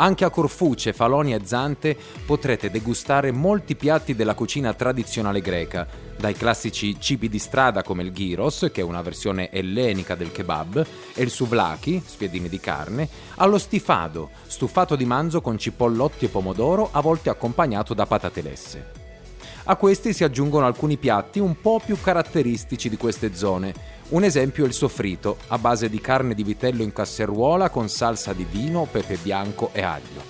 Anche 0.00 0.24
a 0.24 0.30
Corfù, 0.30 0.72
Cefalonia 0.72 1.36
e 1.36 1.44
Zante 1.44 1.94
potrete 2.24 2.70
degustare 2.70 3.32
molti 3.32 3.76
piatti 3.76 4.14
della 4.14 4.32
cucina 4.32 4.72
tradizionale 4.72 5.42
greca, 5.42 5.86
dai 6.16 6.32
classici 6.32 6.98
cibi 6.98 7.28
di 7.28 7.38
strada 7.38 7.82
come 7.82 8.02
il 8.02 8.10
gyros, 8.10 8.70
che 8.72 8.80
è 8.80 8.84
una 8.84 9.02
versione 9.02 9.50
ellenica 9.50 10.14
del 10.14 10.32
kebab, 10.32 10.86
e 11.14 11.22
il 11.22 11.28
souvlaki, 11.28 12.02
spiedini 12.02 12.48
di 12.48 12.58
carne, 12.58 13.06
allo 13.34 13.58
stifado, 13.58 14.30
stufato 14.46 14.96
di 14.96 15.04
manzo 15.04 15.42
con 15.42 15.58
cipollotti 15.58 16.24
e 16.24 16.28
pomodoro, 16.28 16.88
a 16.92 17.02
volte 17.02 17.28
accompagnato 17.28 17.92
da 17.92 18.06
patate 18.06 18.40
lesse. 18.40 18.92
A 19.64 19.76
questi 19.76 20.14
si 20.14 20.24
aggiungono 20.24 20.64
alcuni 20.64 20.96
piatti 20.96 21.40
un 21.40 21.60
po' 21.60 21.78
più 21.84 22.00
caratteristici 22.00 22.88
di 22.88 22.96
queste 22.96 23.34
zone. 23.34 23.74
Un 24.10 24.24
esempio 24.24 24.64
è 24.64 24.66
il 24.66 24.72
soffrito, 24.72 25.36
a 25.48 25.58
base 25.58 25.88
di 25.88 26.00
carne 26.00 26.34
di 26.34 26.42
vitello 26.42 26.82
in 26.82 26.92
casseruola 26.92 27.70
con 27.70 27.88
salsa 27.88 28.32
di 28.32 28.44
vino, 28.44 28.88
pepe 28.90 29.16
bianco 29.22 29.70
e 29.72 29.82
aglio. 29.82 30.20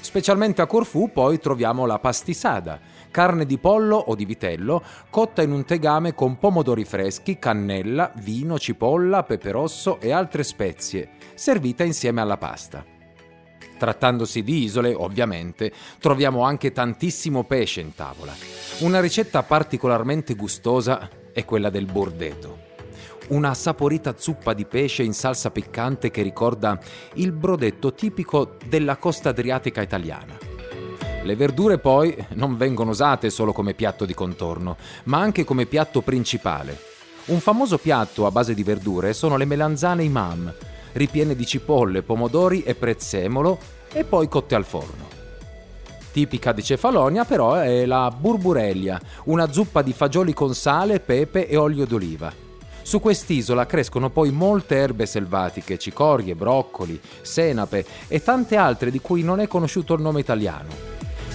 Specialmente 0.00 0.62
a 0.62 0.66
Corfù 0.66 1.10
poi 1.12 1.38
troviamo 1.38 1.84
la 1.84 1.98
pastisada, 1.98 2.80
carne 3.10 3.44
di 3.44 3.58
pollo 3.58 3.96
o 3.96 4.14
di 4.14 4.24
vitello 4.24 4.82
cotta 5.10 5.42
in 5.42 5.52
un 5.52 5.66
tegame 5.66 6.14
con 6.14 6.38
pomodori 6.38 6.86
freschi, 6.86 7.38
cannella, 7.38 8.12
vino, 8.22 8.58
cipolla, 8.58 9.24
pepe 9.24 9.50
rosso 9.50 10.00
e 10.00 10.10
altre 10.10 10.42
spezie, 10.42 11.10
servita 11.34 11.84
insieme 11.84 12.22
alla 12.22 12.38
pasta. 12.38 12.82
Trattandosi 13.76 14.42
di 14.42 14.62
isole, 14.62 14.94
ovviamente, 14.94 15.70
troviamo 15.98 16.44
anche 16.44 16.72
tantissimo 16.72 17.44
pesce 17.44 17.82
in 17.82 17.94
tavola. 17.94 18.34
Una 18.78 19.00
ricetta 19.00 19.42
particolarmente 19.42 20.34
gustosa 20.34 21.10
è 21.30 21.44
quella 21.44 21.68
del 21.68 21.84
bordeto. 21.84 22.65
Una 23.28 23.54
saporita 23.54 24.14
zuppa 24.16 24.54
di 24.54 24.66
pesce 24.66 25.02
in 25.02 25.12
salsa 25.12 25.50
piccante 25.50 26.12
che 26.12 26.22
ricorda 26.22 26.78
il 27.14 27.32
brodetto 27.32 27.92
tipico 27.92 28.56
della 28.68 28.98
costa 28.98 29.30
adriatica 29.30 29.82
italiana. 29.82 30.38
Le 31.24 31.34
verdure 31.34 31.78
poi 31.78 32.16
non 32.34 32.56
vengono 32.56 32.92
usate 32.92 33.30
solo 33.30 33.52
come 33.52 33.74
piatto 33.74 34.04
di 34.04 34.14
contorno, 34.14 34.76
ma 35.04 35.18
anche 35.18 35.42
come 35.42 35.66
piatto 35.66 36.02
principale. 36.02 36.78
Un 37.26 37.40
famoso 37.40 37.78
piatto 37.78 38.26
a 38.26 38.30
base 38.30 38.54
di 38.54 38.62
verdure 38.62 39.12
sono 39.12 39.36
le 39.36 39.44
melanzane 39.44 40.04
imam, 40.04 40.54
ripiene 40.92 41.34
di 41.34 41.44
cipolle, 41.44 42.02
pomodori 42.02 42.62
e 42.62 42.76
prezzemolo 42.76 43.58
e 43.92 44.04
poi 44.04 44.28
cotte 44.28 44.54
al 44.54 44.64
forno. 44.64 45.08
Tipica 46.12 46.52
di 46.52 46.62
Cefalonia 46.62 47.24
però 47.24 47.54
è 47.54 47.86
la 47.86 48.08
burburellia, 48.16 49.00
una 49.24 49.50
zuppa 49.50 49.82
di 49.82 49.92
fagioli 49.92 50.32
con 50.32 50.54
sale, 50.54 51.00
pepe 51.00 51.48
e 51.48 51.56
olio 51.56 51.86
d'oliva. 51.86 52.45
Su 52.86 53.00
quest'isola 53.00 53.66
crescono 53.66 54.10
poi 54.10 54.30
molte 54.30 54.76
erbe 54.76 55.06
selvatiche, 55.06 55.76
cicorie, 55.76 56.36
broccoli, 56.36 57.00
senape 57.20 57.84
e 58.06 58.22
tante 58.22 58.54
altre 58.54 58.92
di 58.92 59.00
cui 59.00 59.24
non 59.24 59.40
è 59.40 59.48
conosciuto 59.48 59.94
il 59.94 60.02
nome 60.02 60.20
italiano. 60.20 60.68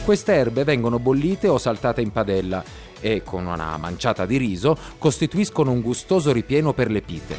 Queste 0.05 0.31
erbe 0.31 0.63
vengono 0.63 0.97
bollite 0.97 1.49
o 1.49 1.57
saltate 1.57 1.99
in 1.99 2.11
padella 2.13 2.63
e, 3.01 3.23
con 3.23 3.47
una 3.47 3.75
manciata 3.75 4.25
di 4.25 4.37
riso, 4.37 4.77
costituiscono 4.97 5.71
un 5.71 5.81
gustoso 5.81 6.31
ripieno 6.31 6.71
per 6.71 6.89
le 6.89 7.01
pite. 7.01 7.35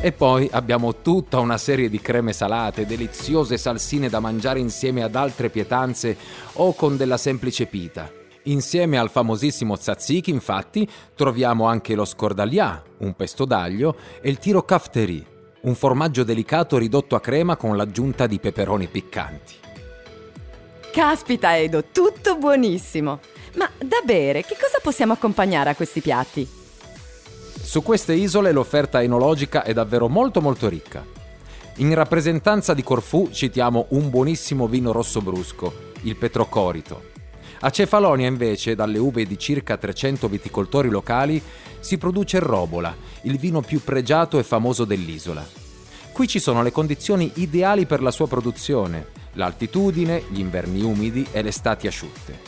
E 0.00 0.12
poi 0.12 0.48
abbiamo 0.52 1.00
tutta 1.02 1.40
una 1.40 1.58
serie 1.58 1.88
di 1.90 2.00
creme 2.00 2.32
salate, 2.32 2.86
deliziose 2.86 3.58
salsine 3.58 4.08
da 4.08 4.20
mangiare 4.20 4.60
insieme 4.60 5.02
ad 5.02 5.16
altre 5.16 5.50
pietanze 5.50 6.16
o 6.52 6.72
con 6.74 6.96
della 6.96 7.16
semplice 7.16 7.66
pita. 7.66 8.22
Insieme 8.46 8.98
al 8.98 9.08
famosissimo 9.08 9.76
tzatziki, 9.76 10.30
infatti, 10.30 10.86
troviamo 11.14 11.66
anche 11.66 11.94
lo 11.94 12.04
scordaglià, 12.04 12.82
un 12.98 13.14
pesto 13.16 13.46
d'aglio, 13.46 13.96
e 14.20 14.28
il 14.28 14.38
tiro 14.38 14.62
kafteri, 14.62 15.24
un 15.62 15.74
formaggio 15.74 16.24
delicato 16.24 16.76
ridotto 16.76 17.14
a 17.14 17.20
crema 17.20 17.56
con 17.56 17.74
l'aggiunta 17.74 18.26
di 18.26 18.38
peperoni 18.38 18.86
piccanti. 18.86 19.54
Caspita 20.92 21.56
Edo, 21.56 21.84
tutto 21.90 22.36
buonissimo! 22.36 23.18
Ma 23.56 23.70
da 23.78 24.02
bere, 24.04 24.42
che 24.42 24.56
cosa 24.60 24.78
possiamo 24.82 25.14
accompagnare 25.14 25.70
a 25.70 25.74
questi 25.74 26.02
piatti? 26.02 26.46
Su 27.62 27.82
queste 27.82 28.12
isole 28.12 28.52
l'offerta 28.52 29.02
enologica 29.02 29.62
è 29.62 29.72
davvero 29.72 30.08
molto 30.08 30.42
molto 30.42 30.68
ricca. 30.68 31.02
In 31.76 31.94
rappresentanza 31.94 32.74
di 32.74 32.82
Corfù 32.82 33.30
citiamo 33.30 33.86
un 33.90 34.10
buonissimo 34.10 34.68
vino 34.68 34.92
rosso 34.92 35.22
brusco, 35.22 35.92
il 36.02 36.14
Petrocorito. 36.16 37.12
A 37.64 37.70
Cefalonia 37.70 38.28
invece, 38.28 38.74
dalle 38.74 38.98
uve 38.98 39.24
di 39.24 39.38
circa 39.38 39.78
300 39.78 40.28
viticoltori 40.28 40.90
locali, 40.90 41.40
si 41.80 41.96
produce 41.96 42.36
il 42.36 42.42
Robola, 42.42 42.94
il 43.22 43.38
vino 43.38 43.62
più 43.62 43.82
pregiato 43.82 44.38
e 44.38 44.42
famoso 44.42 44.84
dell'isola. 44.84 45.42
Qui 46.12 46.28
ci 46.28 46.40
sono 46.40 46.62
le 46.62 46.70
condizioni 46.70 47.32
ideali 47.36 47.86
per 47.86 48.02
la 48.02 48.10
sua 48.10 48.28
produzione, 48.28 49.06
l'altitudine, 49.32 50.24
gli 50.28 50.40
inverni 50.40 50.82
umidi 50.82 51.26
e 51.32 51.40
le 51.40 51.48
estati 51.48 51.86
asciutte. 51.86 52.38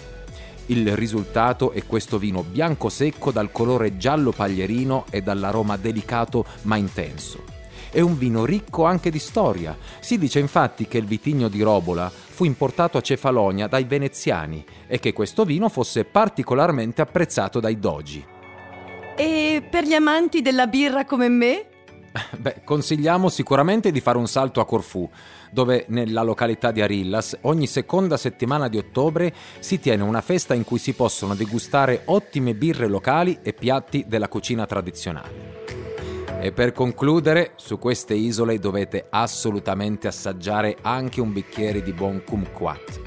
Il 0.66 0.94
risultato 0.94 1.70
è 1.70 1.86
questo 1.86 2.18
vino 2.18 2.42
bianco 2.42 2.90
secco 2.90 3.32
dal 3.32 3.50
colore 3.50 3.96
giallo 3.96 4.32
paglierino 4.32 5.06
e 5.08 5.22
dall'aroma 5.22 5.78
delicato 5.78 6.44
ma 6.64 6.76
intenso. 6.76 7.42
È 7.90 8.00
un 8.00 8.18
vino 8.18 8.44
ricco 8.44 8.84
anche 8.84 9.10
di 9.10 9.18
storia. 9.18 9.74
Si 10.00 10.18
dice 10.18 10.40
infatti 10.40 10.86
che 10.86 10.98
il 10.98 11.06
vitigno 11.06 11.48
di 11.48 11.62
Robola 11.62 12.12
fu 12.36 12.44
importato 12.44 12.98
a 12.98 13.00
Cefalonia 13.00 13.66
dai 13.66 13.84
veneziani 13.84 14.62
e 14.86 14.98
che 14.98 15.14
questo 15.14 15.46
vino 15.46 15.70
fosse 15.70 16.04
particolarmente 16.04 17.00
apprezzato 17.00 17.60
dai 17.60 17.78
dogi. 17.78 18.22
E 19.16 19.66
per 19.70 19.84
gli 19.84 19.94
amanti 19.94 20.42
della 20.42 20.66
birra 20.66 21.06
come 21.06 21.30
me? 21.30 21.66
Beh, 22.36 22.60
consigliamo 22.62 23.30
sicuramente 23.30 23.90
di 23.90 24.00
fare 24.02 24.18
un 24.18 24.28
salto 24.28 24.60
a 24.60 24.66
Corfù, 24.66 25.08
dove 25.50 25.86
nella 25.88 26.22
località 26.22 26.72
di 26.72 26.82
Arillas 26.82 27.38
ogni 27.42 27.66
seconda 27.66 28.18
settimana 28.18 28.68
di 28.68 28.76
ottobre 28.76 29.32
si 29.60 29.80
tiene 29.80 30.02
una 30.02 30.20
festa 30.20 30.52
in 30.52 30.64
cui 30.64 30.78
si 30.78 30.92
possono 30.92 31.34
degustare 31.34 32.02
ottime 32.04 32.52
birre 32.52 32.86
locali 32.86 33.38
e 33.40 33.54
piatti 33.54 34.04
della 34.06 34.28
cucina 34.28 34.66
tradizionale. 34.66 35.85
E 36.46 36.52
per 36.52 36.70
concludere, 36.70 37.54
su 37.56 37.76
queste 37.76 38.14
isole 38.14 38.60
dovete 38.60 39.06
assolutamente 39.10 40.06
assaggiare 40.06 40.76
anche 40.80 41.20
un 41.20 41.32
bicchiere 41.32 41.82
di 41.82 41.92
buon 41.92 42.22
kumquat. 42.24 43.00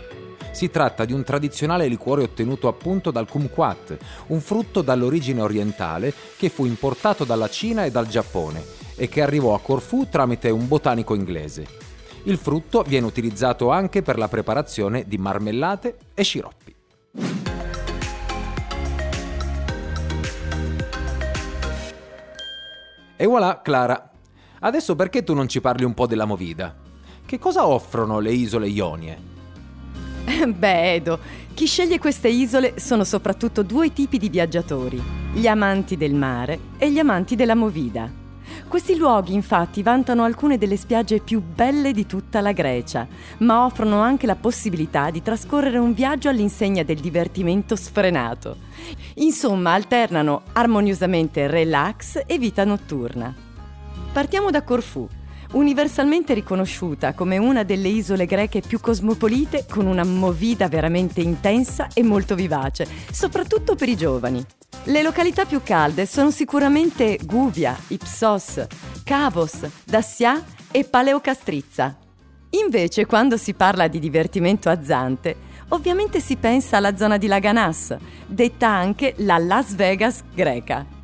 Si 0.51 0.69
tratta 0.69 1.05
di 1.05 1.13
un 1.13 1.23
tradizionale 1.23 1.87
liquore 1.87 2.23
ottenuto 2.23 2.67
appunto 2.67 3.11
dal 3.11 3.29
kumquat, 3.29 3.97
un 4.27 4.41
frutto 4.41 4.81
dall'origine 4.81 5.39
orientale 5.39 6.13
che 6.35 6.49
fu 6.49 6.65
importato 6.65 7.23
dalla 7.23 7.47
Cina 7.47 7.85
e 7.85 7.91
dal 7.91 8.09
Giappone 8.09 8.61
e 8.97 9.07
che 9.07 9.21
arrivò 9.21 9.55
a 9.55 9.61
Corfù 9.61 10.09
tramite 10.09 10.49
un 10.49 10.67
botanico 10.67 11.15
inglese. 11.15 11.65
Il 12.23 12.35
frutto 12.35 12.81
viene 12.81 13.05
utilizzato 13.05 13.69
anche 13.69 14.01
per 14.01 14.17
la 14.17 14.27
preparazione 14.27 15.05
di 15.07 15.17
marmellate 15.17 15.95
e 16.13 16.23
sciroppi. 16.23 16.75
E 23.21 23.25
voilà, 23.25 23.59
Clara. 23.61 24.11
Adesso 24.61 24.95
perché 24.95 25.25
tu 25.25 25.33
non 25.33 25.49
ci 25.49 25.59
parli 25.59 25.83
un 25.83 25.93
po' 25.93 26.07
della 26.07 26.23
Movida? 26.23 26.73
Che 27.25 27.37
cosa 27.37 27.67
offrono 27.67 28.19
le 28.19 28.31
isole 28.31 28.69
Ionie? 28.69 29.19
Beh, 30.47 30.93
Edo, 30.93 31.19
chi 31.53 31.65
sceglie 31.65 31.99
queste 31.99 32.29
isole 32.29 32.79
sono 32.79 33.03
soprattutto 33.03 33.61
due 33.61 33.91
tipi 33.91 34.19
di 34.19 34.29
viaggiatori, 34.29 35.03
gli 35.33 35.47
amanti 35.47 35.97
del 35.97 36.13
mare 36.13 36.59
e 36.77 36.89
gli 36.89 36.97
amanti 36.97 37.35
della 37.35 37.55
Movida. 37.55 38.09
Questi 38.69 38.95
luoghi 38.97 39.33
infatti 39.33 39.81
vantano 39.81 40.23
alcune 40.23 40.59
delle 40.59 40.77
spiagge 40.77 41.21
più 41.21 41.41
belle 41.41 41.91
di 41.91 42.05
tutta 42.05 42.39
la 42.39 42.51
Grecia, 42.51 43.07
ma 43.39 43.65
offrono 43.65 43.99
anche 44.01 44.27
la 44.27 44.35
possibilità 44.35 45.09
di 45.09 45.23
trascorrere 45.23 45.79
un 45.79 45.91
viaggio 45.95 46.29
all'insegna 46.29 46.83
del 46.83 46.99
divertimento 46.99 47.75
sfrenato. 47.75 48.57
Insomma, 49.15 49.73
alternano 49.73 50.43
armoniosamente 50.53 51.47
relax 51.47 52.21
e 52.27 52.37
vita 52.37 52.63
notturna. 52.63 53.33
Partiamo 54.13 54.51
da 54.51 54.61
Corfù, 54.61 55.07
universalmente 55.53 56.33
riconosciuta 56.33 57.13
come 57.13 57.37
una 57.37 57.63
delle 57.63 57.87
isole 57.87 58.25
greche 58.25 58.61
più 58.61 58.79
cosmopolite 58.79 59.65
con 59.69 59.85
una 59.87 60.03
movida 60.03 60.67
veramente 60.67 61.21
intensa 61.21 61.87
e 61.93 62.03
molto 62.03 62.35
vivace, 62.35 62.87
soprattutto 63.11 63.75
per 63.75 63.89
i 63.89 63.97
giovani. 63.97 64.45
Le 64.83 65.01
località 65.01 65.45
più 65.45 65.61
calde 65.63 66.05
sono 66.05 66.31
sicuramente 66.31 67.19
Guvia, 67.23 67.77
Ipsos, 67.87 68.65
Cavos, 69.03 69.67
Dassia 69.83 70.43
e 70.71 70.83
Paleocastrizza. 70.83 71.97
Invece, 72.51 73.05
quando 73.05 73.37
si 73.37 73.53
parla 73.53 73.87
di 73.87 73.99
divertimento 73.99 74.69
a 74.69 74.83
Zante, 74.83 75.35
ovviamente 75.69 76.19
si 76.19 76.35
pensa 76.35 76.77
alla 76.77 76.95
zona 76.95 77.17
di 77.17 77.27
Laganas, 77.27 77.95
detta 78.25 78.67
anche 78.67 79.13
la 79.17 79.37
Las 79.37 79.75
Vegas 79.75 80.21
greca. 80.33 80.98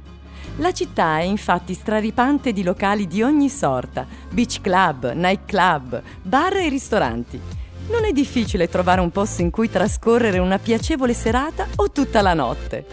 La 0.60 0.72
città 0.72 1.20
è 1.20 1.24
infatti 1.24 1.74
straripante 1.74 2.54
di 2.54 2.64
locali 2.64 3.08
di 3.08 3.22
ogni 3.22 3.50
sorta, 3.50 4.08
beach 4.32 4.62
club, 4.62 5.12
night 5.12 5.42
club, 5.44 6.02
bar 6.22 6.56
e 6.56 6.70
ristoranti. 6.70 7.38
Non 7.90 8.06
è 8.06 8.14
difficile 8.14 8.70
trovare 8.70 9.02
un 9.02 9.12
posto 9.12 9.42
in 9.42 9.52
cui 9.52 9.70
trascorrere 9.70 10.40
una 10.40 10.58
piacevole 10.58 11.14
serata 11.14 11.68
o 11.76 11.92
tutta 11.92 12.22
la 12.22 12.34
notte. 12.34 12.86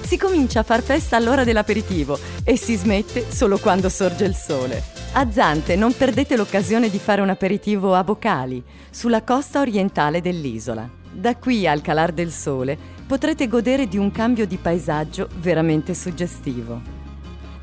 Si 0.00 0.18
comincia 0.18 0.60
a 0.60 0.64
far 0.64 0.82
festa 0.82 1.16
all'ora 1.16 1.44
dell'aperitivo 1.44 2.18
e 2.42 2.56
si 2.56 2.74
smette 2.74 3.30
solo 3.30 3.58
quando 3.58 3.88
sorge 3.88 4.24
il 4.24 4.34
sole. 4.34 4.82
A 5.12 5.30
Zante 5.30 5.76
non 5.76 5.96
perdete 5.96 6.36
l'occasione 6.36 6.90
di 6.90 6.98
fare 6.98 7.20
un 7.20 7.28
aperitivo 7.28 7.94
a 7.94 8.02
Bocali, 8.02 8.60
sulla 8.90 9.22
costa 9.22 9.60
orientale 9.60 10.20
dell'isola. 10.20 10.88
Da 11.12 11.36
qui 11.36 11.64
al 11.64 11.80
calar 11.80 12.10
del 12.10 12.32
sole 12.32 12.96
potrete 13.08 13.48
godere 13.48 13.88
di 13.88 13.96
un 13.96 14.10
cambio 14.10 14.46
di 14.46 14.58
paesaggio 14.58 15.30
veramente 15.38 15.94
suggestivo. 15.94 16.78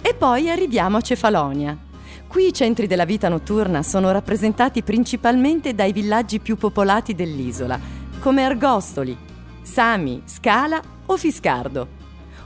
E 0.02 0.16
poi 0.16 0.50
arriviamo 0.50 0.98
a 0.98 1.02
Cefalonia. 1.02 1.78
Qui 2.28 2.48
i 2.48 2.54
centri 2.54 2.88
della 2.88 3.06
vita 3.06 3.30
notturna 3.30 3.84
sono 3.84 4.12
rappresentati 4.12 4.82
principalmente 4.82 5.76
dai 5.76 5.94
villaggi 5.94 6.40
più 6.40 6.58
popolati 6.58 7.14
dell'isola, 7.14 7.80
come 8.20 8.44
Argostoli, 8.44 9.16
Sami, 9.62 10.24
Scala 10.26 10.82
o 11.06 11.16
Fiscardo. 11.16 11.90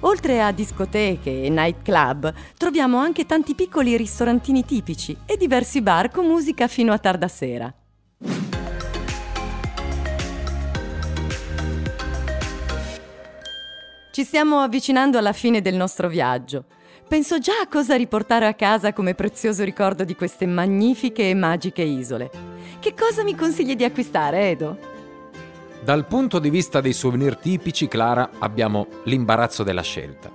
Oltre 0.01 0.41
a 0.41 0.51
discoteche 0.51 1.43
e 1.43 1.49
nightclub, 1.49 2.33
troviamo 2.57 2.97
anche 2.97 3.25
tanti 3.25 3.55
piccoli 3.55 3.95
ristorantini 3.95 4.65
tipici 4.65 5.15
e 5.25 5.38
diversi 5.38 5.81
bar 5.81 6.12
con 6.12 6.25
musica 6.25 6.67
fino 6.67 6.91
a 6.91 6.97
tarda 6.97 7.29
sera. 7.29 7.73
Ci 14.11 14.23
stiamo 14.23 14.59
avvicinando 14.59 15.19
alla 15.19 15.33
fine 15.33 15.61
del 15.61 15.75
nostro 15.75 16.07
viaggio. 16.07 16.65
Penso 17.07 17.37
già 17.37 17.59
a 17.61 17.67
cosa 17.67 17.95
riportare 17.95 18.47
a 18.47 18.55
casa 18.55 18.91
come 18.91 19.13
prezioso 19.13 19.63
ricordo 19.63 20.03
di 20.03 20.15
queste 20.15 20.47
magnifiche 20.47 21.29
e 21.29 21.35
magiche 21.35 21.83
isole. 21.83 22.31
Che 22.79 22.93
cosa 22.95 23.23
mi 23.23 23.35
consigli 23.35 23.75
di 23.75 23.83
acquistare, 23.83 24.49
Edo? 24.49 24.77
Dal 25.83 26.07
punto 26.07 26.39
di 26.39 26.49
vista 26.49 26.81
dei 26.81 26.93
souvenir 26.93 27.37
tipici, 27.37 27.87
Clara, 27.87 28.31
abbiamo 28.39 28.87
l'imbarazzo 29.03 29.61
della 29.61 29.83
scelta. 29.83 30.29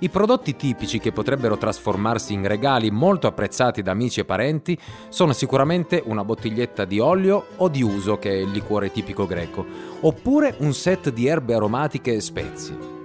I 0.00 0.08
prodotti 0.10 0.54
tipici 0.54 1.00
che 1.00 1.10
potrebbero 1.10 1.58
trasformarsi 1.58 2.32
in 2.32 2.46
regali 2.46 2.88
molto 2.92 3.26
apprezzati 3.26 3.82
da 3.82 3.90
amici 3.90 4.20
e 4.20 4.24
parenti 4.24 4.78
sono 5.08 5.32
sicuramente 5.32 6.00
una 6.04 6.24
bottiglietta 6.24 6.84
di 6.84 7.00
olio 7.00 7.46
o 7.56 7.68
di 7.68 7.82
uso, 7.82 8.16
che 8.16 8.30
è 8.30 8.36
il 8.36 8.50
liquore 8.50 8.92
tipico 8.92 9.26
greco, 9.26 9.66
oppure 10.00 10.54
un 10.58 10.72
set 10.72 11.10
di 11.10 11.26
erbe 11.26 11.54
aromatiche 11.54 12.14
e 12.14 12.20
spezie. 12.20 12.97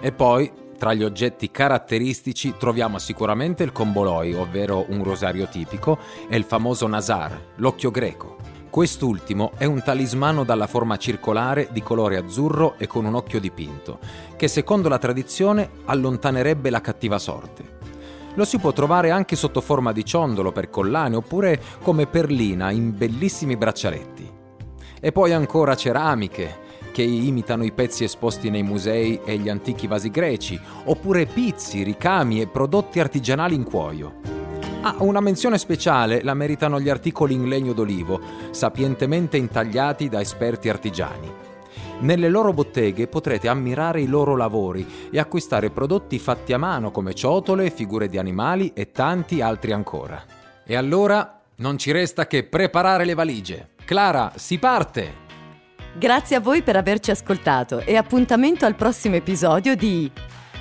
E 0.00 0.12
poi, 0.12 0.50
tra 0.78 0.94
gli 0.94 1.04
oggetti 1.04 1.50
caratteristici, 1.50 2.54
troviamo 2.58 2.98
sicuramente 2.98 3.62
il 3.62 3.72
comboloi, 3.72 4.32
ovvero 4.34 4.86
un 4.88 5.04
rosario 5.04 5.46
tipico, 5.46 5.98
e 6.26 6.36
il 6.36 6.44
famoso 6.44 6.86
nasar, 6.86 7.38
l'occhio 7.56 7.90
greco. 7.90 8.36
Quest'ultimo 8.70 9.52
è 9.58 9.64
un 9.64 9.82
talismano 9.82 10.44
dalla 10.44 10.66
forma 10.66 10.96
circolare 10.96 11.68
di 11.72 11.82
colore 11.82 12.16
azzurro 12.16 12.76
e 12.78 12.86
con 12.86 13.04
un 13.04 13.14
occhio 13.14 13.40
dipinto, 13.40 13.98
che 14.36 14.48
secondo 14.48 14.88
la 14.88 14.98
tradizione 14.98 15.70
allontanerebbe 15.84 16.70
la 16.70 16.80
cattiva 16.80 17.18
sorte. 17.18 17.78
Lo 18.34 18.44
si 18.44 18.58
può 18.58 18.72
trovare 18.72 19.10
anche 19.10 19.34
sotto 19.36 19.60
forma 19.60 19.92
di 19.92 20.04
ciondolo 20.04 20.52
per 20.52 20.70
collane 20.70 21.16
oppure 21.16 21.60
come 21.82 22.06
perlina 22.06 22.70
in 22.70 22.96
bellissimi 22.96 23.56
braccialetti. 23.56 24.30
E 25.00 25.12
poi 25.12 25.32
ancora 25.32 25.74
ceramiche, 25.74 26.59
che 26.90 27.02
imitano 27.02 27.64
i 27.64 27.72
pezzi 27.72 28.04
esposti 28.04 28.50
nei 28.50 28.62
musei 28.62 29.20
e 29.24 29.36
gli 29.38 29.48
antichi 29.48 29.86
vasi 29.86 30.10
greci, 30.10 30.58
oppure 30.84 31.26
pizzi, 31.26 31.82
ricami 31.82 32.40
e 32.40 32.46
prodotti 32.46 33.00
artigianali 33.00 33.54
in 33.54 33.64
cuoio. 33.64 34.38
Ah, 34.82 34.96
una 35.00 35.20
menzione 35.20 35.58
speciale 35.58 36.22
la 36.22 36.32
meritano 36.32 36.80
gli 36.80 36.88
articoli 36.88 37.34
in 37.34 37.48
legno 37.48 37.72
d'olivo, 37.72 38.20
sapientemente 38.50 39.36
intagliati 39.36 40.08
da 40.08 40.20
esperti 40.20 40.68
artigiani. 40.68 41.30
Nelle 42.00 42.30
loro 42.30 42.54
botteghe 42.54 43.06
potrete 43.06 43.48
ammirare 43.48 44.00
i 44.00 44.06
loro 44.06 44.36
lavori 44.36 44.86
e 45.10 45.18
acquistare 45.18 45.68
prodotti 45.68 46.18
fatti 46.18 46.54
a 46.54 46.58
mano 46.58 46.90
come 46.90 47.12
ciotole, 47.12 47.70
figure 47.70 48.08
di 48.08 48.16
animali 48.16 48.72
e 48.74 48.90
tanti 48.90 49.42
altri 49.42 49.72
ancora. 49.72 50.24
E 50.64 50.76
allora 50.76 51.42
non 51.56 51.76
ci 51.76 51.90
resta 51.90 52.26
che 52.26 52.44
preparare 52.44 53.04
le 53.04 53.14
valigie. 53.14 53.70
Clara, 53.84 54.32
si 54.36 54.58
parte! 54.58 55.19
Grazie 55.98 56.36
a 56.36 56.40
voi 56.40 56.62
per 56.62 56.76
averci 56.76 57.10
ascoltato 57.10 57.80
e 57.80 57.96
appuntamento 57.96 58.64
al 58.64 58.76
prossimo 58.76 59.16
episodio 59.16 59.74
di 59.74 60.10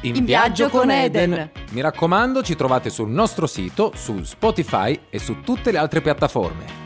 In, 0.01 0.15
In 0.15 0.25
viaggio 0.25 0.69
con 0.69 0.89
Eden. 0.89 1.51
Mi 1.71 1.81
raccomando, 1.81 2.41
ci 2.41 2.55
trovate 2.55 2.89
sul 2.89 3.09
nostro 3.09 3.45
sito, 3.45 3.91
su 3.95 4.23
Spotify 4.23 4.99
e 5.09 5.19
su 5.19 5.41
tutte 5.41 5.71
le 5.71 5.77
altre 5.77 6.01
piattaforme. 6.01 6.78